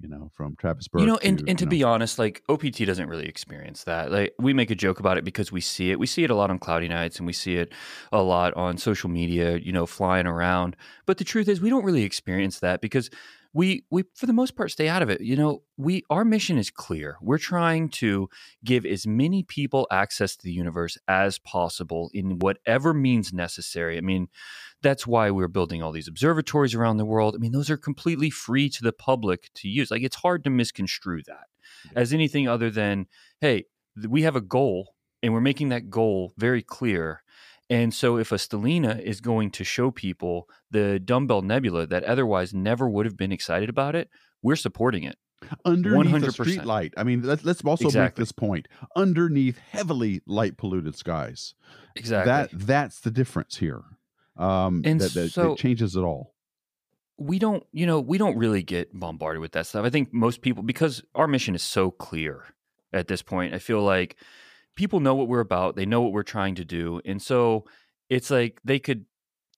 [0.00, 1.00] you know, from Travis Burke.
[1.00, 3.84] you know, and, to, and to you know, be honest, like OPT doesn't really experience
[3.84, 4.12] that.
[4.12, 5.98] Like we make a joke about it because we see it.
[5.98, 7.72] We see it a lot on cloudy nights and we see it
[8.12, 10.76] a lot on social media, you know, flying around.
[11.06, 13.10] But the truth is we don't really experience that because
[13.56, 15.22] we we for the most part stay out of it.
[15.22, 17.16] You know, we our mission is clear.
[17.22, 18.28] We're trying to
[18.62, 23.96] give as many people access to the universe as possible in whatever means necessary.
[23.96, 24.28] I mean,
[24.82, 27.34] that's why we're building all these observatories around the world.
[27.34, 29.90] I mean, those are completely free to the public to use.
[29.90, 31.46] Like, it's hard to misconstrue that
[31.94, 33.06] as anything other than,
[33.40, 33.64] hey,
[34.06, 37.22] we have a goal and we're making that goal very clear.
[37.68, 42.54] And so, if a Stellina is going to show people the dumbbell nebula that otherwise
[42.54, 44.08] never would have been excited about it,
[44.42, 45.16] we're supporting it.
[45.64, 46.32] underneath a 100%.
[46.32, 46.94] street light.
[46.96, 51.54] I mean, let's, let's also make this point underneath heavily light polluted skies.
[51.94, 52.30] Exactly.
[52.58, 53.82] That that's the difference here.
[54.36, 56.34] Um, And that, that, so- that changes it all.
[57.18, 60.42] we don't you know we don't really get bombarded with that stuff i think most
[60.42, 62.44] people because our mission is so clear
[62.92, 64.16] at this point i feel like
[64.76, 67.64] people know what we're about they know what we're trying to do and so
[68.08, 69.04] it's like they could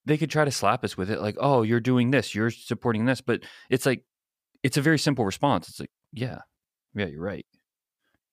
[0.07, 3.05] they could try to slap us with it like oh you're doing this you're supporting
[3.05, 4.05] this but it's like
[4.63, 6.39] it's a very simple response it's like yeah
[6.95, 7.47] yeah you're right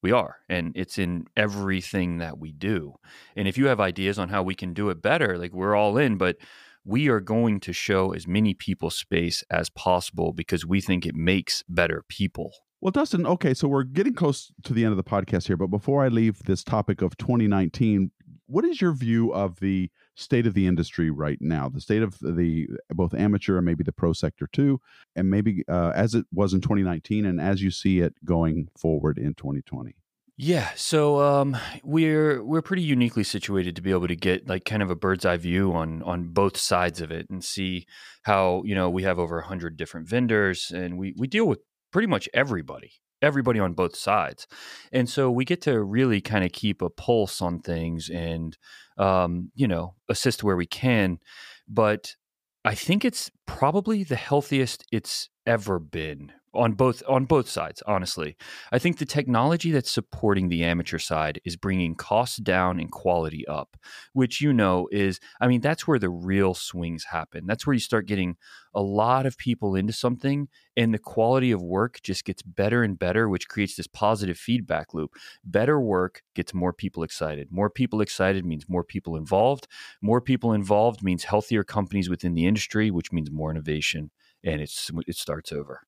[0.02, 2.94] we are and it's in everything that we do
[3.36, 5.98] and if you have ideas on how we can do it better like we're all
[5.98, 6.38] in but
[6.86, 11.16] we are going to show as many people space as possible because we think it
[11.16, 12.52] makes better people.
[12.82, 15.68] Well, Dustin, okay, so we're getting close to the end of the podcast here, but
[15.68, 18.12] before I leave this topic of 2019,
[18.48, 21.70] what is your view of the state of the industry right now?
[21.70, 24.80] The state of the both amateur and maybe the pro sector too,
[25.16, 29.18] and maybe uh, as it was in 2019 and as you see it going forward
[29.18, 29.96] in 2020.
[30.38, 34.84] Yeah, so um, we're we're pretty uniquely situated to be able to get like kind
[34.84, 37.88] of a bird's eye view on on both sides of it and see
[38.24, 41.60] how you know we have over hundred different vendors and we we deal with
[41.96, 42.92] pretty much everybody
[43.22, 44.48] everybody on both sides.
[44.92, 48.56] And so we get to really kind of keep a pulse on things and
[48.98, 51.20] um, you know assist where we can
[51.68, 52.16] but
[52.64, 58.36] i think it's probably the healthiest it's ever been on both on both sides honestly
[58.72, 63.48] I think the technology that's supporting the amateur side is bringing costs down and quality
[63.48, 63.78] up,
[64.14, 67.46] which you know is, I mean, that's where the real swings happen.
[67.46, 68.38] That's where you start getting
[68.74, 73.00] a lot of people into something and the quality of work just gets better and
[73.00, 75.12] better, which creates this positive feedback loop.
[75.44, 77.48] Better work gets more people excited.
[77.52, 79.68] More people excited means more people involved.
[80.02, 84.12] More people involved means healthier companies within the industry, which means more innovation
[84.44, 85.82] and it's it starts over.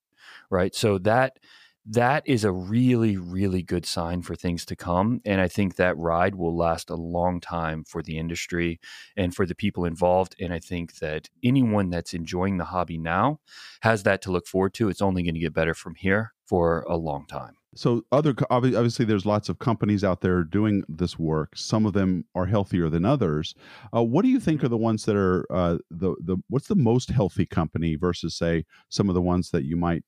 [0.49, 0.73] Right?
[0.75, 1.39] So that
[1.89, 5.21] that is a really, really good sign for things to come.
[5.23, 8.79] And I think that ride will last a long time for the industry
[9.15, 10.35] and for the people involved.
[10.39, 13.39] And I think that anyone that's enjoying the hobby now
[13.81, 14.89] has that to look forward to.
[14.89, 17.55] It's only going to get better from here for a long time.
[17.75, 21.55] So other obviously there's lots of companies out there doing this work.
[21.55, 23.53] Some of them are healthier than others.
[23.95, 26.75] Uh, what do you think are the ones that are uh, the the what's the
[26.75, 30.03] most healthy company versus say some of the ones that you might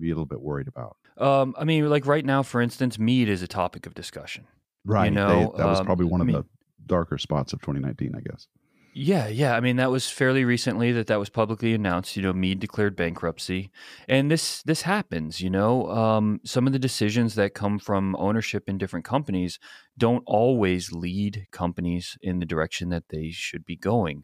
[0.00, 0.96] be a little bit worried about?
[1.18, 4.46] Um, I mean, like right now, for instance, Meade is a topic of discussion.
[4.84, 5.06] Right.
[5.06, 6.44] You know, They- that was um, probably one I of mean- the
[6.86, 8.48] darker spots of 2019, I guess.
[8.96, 9.56] Yeah, yeah.
[9.56, 12.14] I mean, that was fairly recently that that was publicly announced.
[12.16, 13.72] You know, Meade declared bankruptcy,
[14.08, 15.40] and this this happens.
[15.40, 19.58] You know, um, some of the decisions that come from ownership in different companies
[19.98, 24.22] don't always lead companies in the direction that they should be going.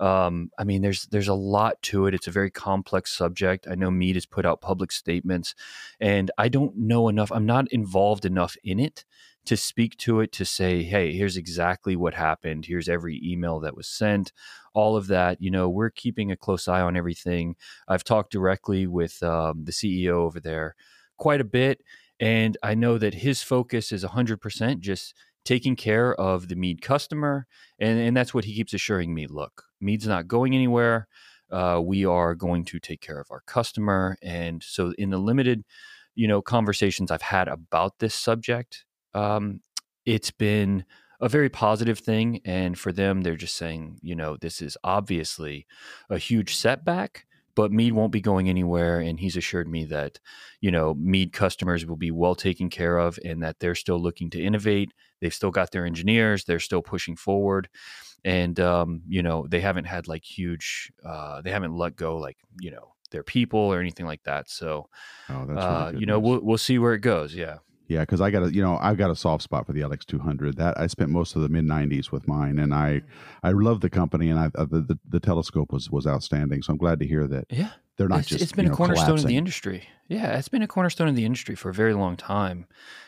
[0.00, 2.14] Um, I mean, there's there's a lot to it.
[2.14, 3.66] It's a very complex subject.
[3.68, 5.54] I know Meade has put out public statements,
[6.00, 7.32] and I don't know enough.
[7.32, 9.04] I'm not involved enough in it
[9.46, 12.66] to speak to it to say, hey, here's exactly what happened.
[12.66, 14.32] Here's every email that was sent.
[14.74, 15.40] All of that.
[15.40, 17.56] You know, we're keeping a close eye on everything.
[17.88, 20.76] I've talked directly with um, the CEO over there
[21.16, 21.82] quite a bit,
[22.20, 25.14] and I know that his focus is 100% just
[25.48, 27.46] taking care of the Meade customer.
[27.78, 31.08] And, and that's what he keeps assuring me look, Meade's not going anywhere.
[31.50, 34.16] Uh, we are going to take care of our customer.
[34.22, 35.64] And so, in the limited,
[36.14, 39.60] you know, conversations I've had about this subject, um,
[40.04, 40.84] it's been
[41.20, 42.40] a very positive thing.
[42.44, 45.66] And for them, they're just saying, you know, this is obviously
[46.10, 49.00] a huge setback, but Meade won't be going anywhere.
[49.00, 50.20] And he's assured me that,
[50.60, 54.30] you know, Meade customers will be well taken care of and that they're still looking
[54.30, 54.92] to innovate.
[55.20, 57.68] They've still got their engineers, they're still pushing forward.
[58.24, 62.36] And, um, you know, they haven't had like huge, uh, they haven't let go like,
[62.60, 64.50] you know, their people or anything like that.
[64.50, 64.88] So,
[65.30, 67.34] oh, uh, you know, we'll, we'll see where it goes.
[67.34, 67.58] Yeah.
[67.88, 70.56] Yeah, because I got a you know I've got a soft spot for the LX200.
[70.56, 73.00] That I spent most of the mid '90s with mine, and I
[73.42, 76.60] I love the company, and I uh, the, the, the telescope was was outstanding.
[76.60, 77.46] So I'm glad to hear that.
[77.48, 78.42] Yeah, they're not it's, just.
[78.42, 79.26] It's been a know, cornerstone collapsing.
[79.26, 79.88] of the industry.
[80.08, 82.66] Yeah, it's been a cornerstone of the industry for a very long time.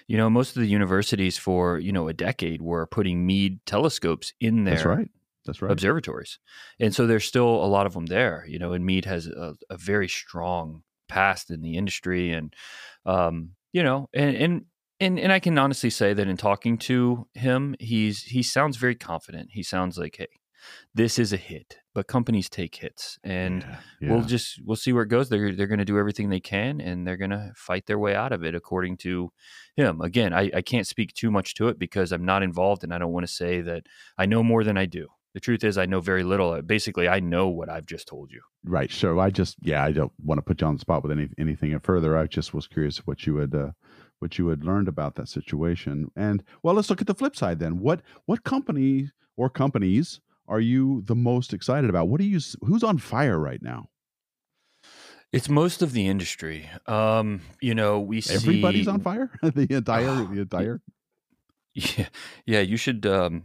[0.09, 4.34] You know, most of the universities for you know a decade were putting Meade telescopes
[4.41, 5.11] in their That's right.
[5.47, 5.70] That's right.
[5.70, 6.38] observatories,
[6.78, 8.45] and so there's still a lot of them there.
[8.47, 12.55] You know, and Meade has a, a very strong past in the industry, and
[13.07, 14.64] um, you know, and and
[14.99, 18.97] and and I can honestly say that in talking to him, he's he sounds very
[18.97, 19.51] confident.
[19.53, 20.26] He sounds like, hey,
[20.95, 21.79] this is a hit.
[21.93, 24.13] But companies take hits, and Yeah, yeah.
[24.13, 25.29] we'll just we'll see where it goes.
[25.29, 28.15] They're they're going to do everything they can, and they're going to fight their way
[28.15, 29.33] out of it, according to
[29.77, 30.01] him.
[30.01, 32.99] Again, I, I can't speak too much to it because I'm not involved, and I
[32.99, 33.87] don't want to say that
[34.17, 35.09] I know more than I do.
[35.35, 36.61] The truth is, I know very little.
[36.63, 38.41] Basically, I know what I've just told you.
[38.65, 38.91] Right.
[38.91, 41.29] So I just, yeah, I don't want to put you on the spot with any
[41.39, 42.17] anything further.
[42.17, 43.71] I just was curious what you had, uh,
[44.21, 46.11] what you had learned about that situation.
[46.17, 47.79] And well, let's look at the flip side then.
[47.81, 50.21] What what company or companies
[50.51, 52.09] are you the most excited about?
[52.09, 52.41] What are you?
[52.63, 53.89] Who's on fire right now?
[55.33, 56.69] It's most of the industry.
[56.87, 59.31] Um, you know, we see Everybody's on fire.
[59.43, 60.83] the entire, Oh, the entire.
[61.73, 62.09] Yeah,
[62.47, 62.61] yeah.
[62.61, 63.45] You should um,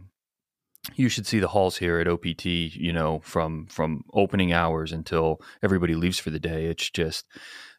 [0.96, 2.44] you should see the halls here at OPT.
[2.44, 6.66] You know, from from opening hours until everybody leaves for the day.
[6.66, 7.24] It's just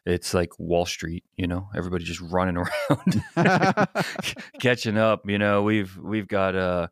[0.06, 1.24] it's like Wall Street.
[1.36, 2.56] You know, everybody just running
[2.96, 3.22] around,
[4.58, 5.28] catching up.
[5.28, 6.88] You know, we've we've got uh,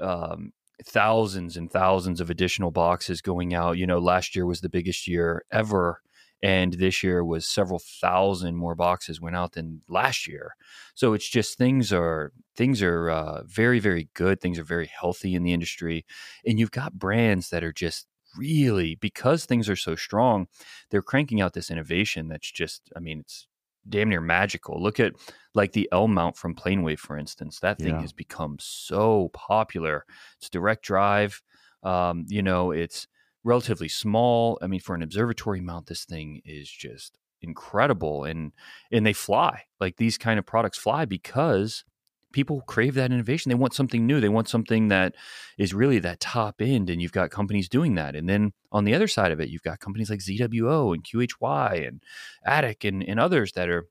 [0.00, 0.52] um,
[0.84, 3.78] thousands and thousands of additional boxes going out.
[3.78, 6.00] You know, last year was the biggest year ever.
[6.40, 10.54] And this year was several thousand more boxes went out than last year.
[10.94, 14.40] So it's just things are things are uh, very very good.
[14.40, 16.06] Things are very healthy in the industry,
[16.46, 18.06] and you've got brands that are just
[18.36, 20.46] really because things are so strong,
[20.90, 23.47] they're cranking out this innovation that's just I mean it's
[23.90, 24.82] damn near magical.
[24.82, 25.14] Look at
[25.54, 27.60] like the L mount from Planewave, for instance.
[27.60, 28.00] That thing Yeah.
[28.02, 30.04] has become so popular.
[30.38, 31.42] It's direct drive.
[31.82, 33.06] Um, you know, it's
[33.44, 34.58] relatively small.
[34.62, 38.52] I mean, for an observatory mount, this thing is just incredible, and
[38.90, 39.62] and they fly.
[39.80, 41.84] Like these kind of products fly because
[42.32, 43.48] people crave that innovation.
[43.48, 44.20] They want something new.
[44.20, 45.14] They want something that
[45.56, 48.14] is really that top end, and you've got companies doing that.
[48.14, 51.88] And then on the other side of it, you've got companies like ZWO and QHY
[51.88, 52.02] and
[52.46, 53.86] Atik and, and others that are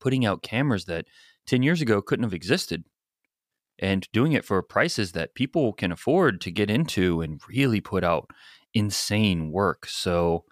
[0.00, 1.06] putting out cameras that
[1.46, 2.84] 10 years ago couldn't have existed
[3.78, 8.04] and doing it for prices that people can afford to get into and really put
[8.04, 8.30] out
[8.74, 9.86] insane work.
[9.86, 10.44] So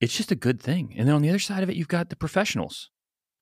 [0.00, 0.94] it's just a good thing.
[0.96, 2.90] And then on the other side of it, you've got the professionals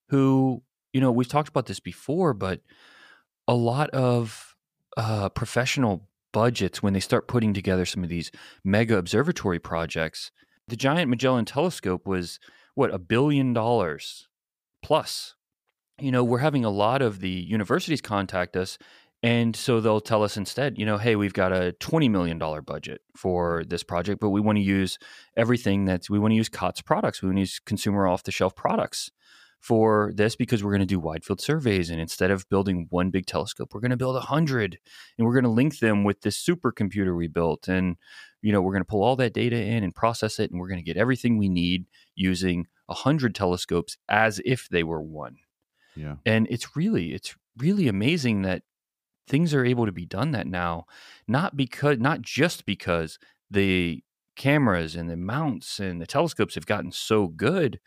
[0.09, 0.63] who,
[0.95, 2.61] you know, we've talked about this before, but
[3.47, 4.55] a lot of
[4.97, 8.31] uh, professional budgets, when they start putting together some of these
[8.65, 10.31] mega observatory projects,
[10.69, 12.39] the giant Magellan telescope was
[12.75, 14.29] what, a billion dollars
[14.83, 15.35] plus.
[15.99, 18.79] You know, we're having a lot of the universities contact us
[19.25, 23.01] and so they'll tell us instead, you know, hey, we've got a $20 million budget
[23.17, 24.99] for this project, but we want to use
[25.35, 27.23] everything that's, we want to use COTS products.
[27.23, 29.11] We want to use consumer off the shelf products
[29.65, 31.89] for this because we're going to do wide field surveys.
[31.89, 34.79] And instead of building one big telescope, we're going to build a hundred
[35.17, 37.67] and we're going to link them with this supercomputer we built.
[37.67, 37.97] And,
[38.43, 40.51] you know, we're going to pull all that data in and process it.
[40.51, 44.83] And we're going to get everything we need using a hundred telescopes as if they
[44.83, 45.37] were one.
[45.97, 46.17] Yeah.
[46.27, 48.65] And it's really, it's really amazing that
[49.27, 50.85] things are able to be done that now
[51.27, 53.19] not because not just because
[53.51, 54.03] the
[54.37, 57.81] cameras and the mounts and the telescopes have gotten so good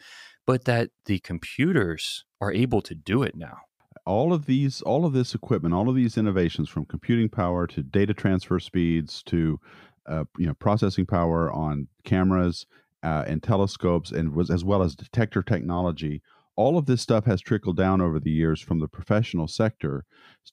[0.48, 3.60] but that the computers are able to do it now
[4.06, 7.84] all of these all of this equipment all of these innovations from computing power to
[7.84, 9.60] data transfer speeds to
[10.08, 12.66] uh, you know processing power on cameras
[13.04, 16.22] uh, and telescopes, and was as well as detector technology.
[16.56, 20.06] All of this stuff has trickled down over the years from the professional sector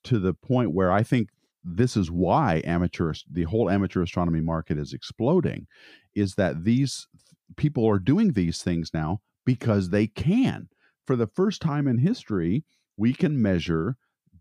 [0.04, 1.30] to the point where I think
[1.64, 5.66] this is why amateur the whole amateur astronomy market is exploding
[6.14, 7.08] is that these
[7.56, 10.68] people are doing these things now because they can.
[11.06, 12.64] For the first time in history
[12.96, 13.96] we can measure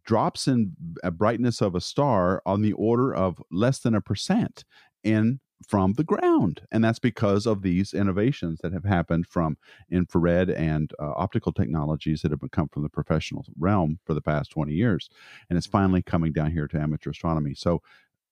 [0.06, 0.74] drops in
[1.04, 4.66] a brightness of a star on the order of less than a percent
[5.04, 6.62] in from the ground.
[6.72, 9.58] And that's because of these innovations that have happened from
[9.90, 14.52] infrared and uh, optical technologies that have come from the professional realm for the past
[14.52, 15.10] 20 years.
[15.50, 17.54] And it's finally coming down here to amateur astronomy.
[17.56, 17.82] So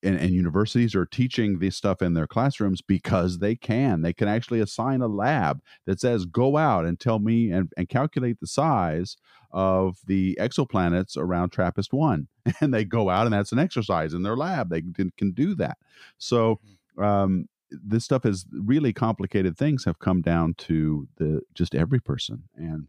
[0.04, 4.02] and, and, universities are teaching this stuff in their classrooms because they can.
[4.02, 7.88] They can actually assign a lab that says, go out and tell me and, and
[7.88, 9.18] calculate the size
[9.52, 12.28] of the exoplanets around TRAPPIST 1.
[12.62, 14.70] And they go out and that's an exercise in their lab.
[14.70, 15.78] They can, can do that.
[16.18, 16.60] So,
[16.98, 17.04] mm-hmm.
[17.04, 22.44] um, this stuff is really complicated things have come down to the just every person
[22.56, 22.88] and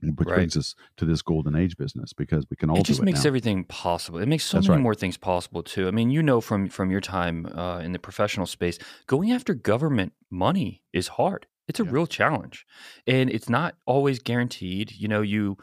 [0.00, 0.36] which right.
[0.36, 3.24] brings us to this golden age business because we can all it just it makes
[3.24, 3.28] now.
[3.28, 4.82] everything possible it makes so That's many right.
[4.82, 7.98] more things possible too i mean you know from from your time uh, in the
[7.98, 11.90] professional space going after government money is hard it's a yeah.
[11.90, 12.66] real challenge
[13.06, 15.56] and it's not always guaranteed you know you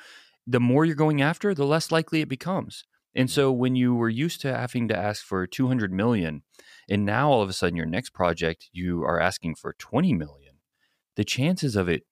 [0.45, 2.83] the more you're going after the less likely it becomes
[3.17, 6.43] and so when you were used to having to ask for 200 million
[6.89, 10.55] and now all of a sudden your next project you are asking for 20 million
[11.15, 12.03] the chances of it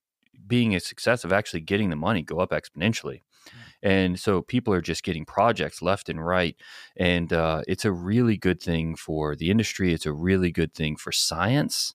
[0.46, 3.20] being a success of actually getting the money go up exponentially.
[3.20, 3.50] Mm.
[3.82, 6.56] And so people are just getting projects left and right.
[6.96, 9.92] And uh, it's a really good thing for the industry.
[9.92, 11.94] It's a really good thing for science.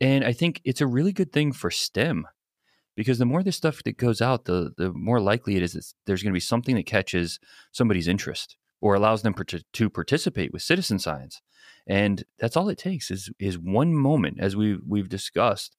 [0.00, 2.26] And I think it's a really good thing for STEM
[2.96, 5.92] because the more this stuff that goes out, the, the more likely it is that
[6.06, 7.38] there's going to be something that catches
[7.72, 11.40] somebody's interest or allows them to, to participate with citizen science.
[11.86, 15.76] And that's all it takes is, is one moment, as we, we've discussed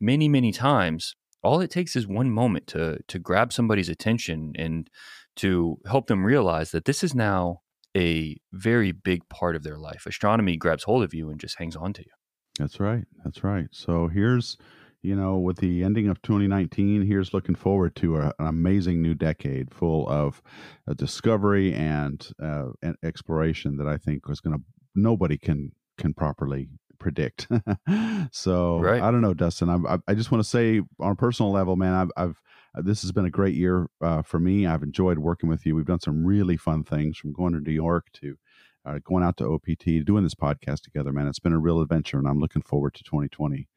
[0.00, 4.90] many, many times all it takes is one moment to to grab somebody's attention and
[5.36, 7.60] to help them realize that this is now
[7.96, 10.04] a very big part of their life.
[10.06, 12.12] Astronomy grabs hold of you and just hangs on to you.
[12.58, 13.04] That's right.
[13.24, 13.68] That's right.
[13.70, 14.56] So here's,
[15.02, 19.14] you know, with the ending of 2019, here's looking forward to a, an amazing new
[19.14, 20.42] decade full of
[20.88, 24.62] uh, discovery and, uh, and exploration that I think is going to
[24.94, 26.68] nobody can can properly
[26.98, 27.48] predict.
[28.32, 29.02] so right.
[29.02, 29.68] I don't know, Dustin.
[29.68, 32.42] I, I just want to say on a personal level, man, I've, I've
[32.76, 34.66] uh, this has been a great year uh, for me.
[34.66, 35.74] I've enjoyed working with you.
[35.74, 38.36] We've done some really fun things from going to New York to
[38.84, 41.26] uh, going out to OPT, doing this podcast together, man.
[41.26, 43.68] It's been a real adventure, and I'm looking forward to 2020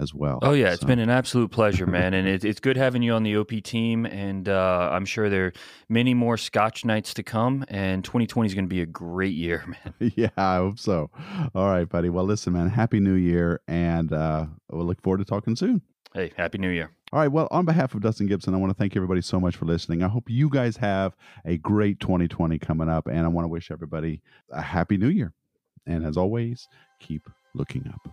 [0.00, 0.38] as well.
[0.42, 3.22] Oh yeah, it's been an absolute pleasure, man, and it, it's good having you on
[3.22, 4.06] the OP team.
[4.06, 5.52] And uh, I'm sure there are
[5.88, 7.64] many more Scotch nights to come.
[7.68, 9.94] And 2020 is going to be a great year, man.
[10.16, 11.10] Yeah, I hope so.
[11.54, 12.08] All right, buddy.
[12.08, 12.68] Well, listen, man.
[12.68, 15.82] Happy New Year, and uh, we'll look forward to talking soon.
[16.14, 16.90] Hey, happy New Year.
[17.12, 17.28] All right.
[17.28, 20.02] Well, on behalf of Dustin Gibson, I want to thank everybody so much for listening.
[20.02, 23.70] I hope you guys have a great 2020 coming up, and I want to wish
[23.70, 25.32] everybody a happy New Year.
[25.86, 26.68] And as always,
[27.00, 28.12] keep looking up.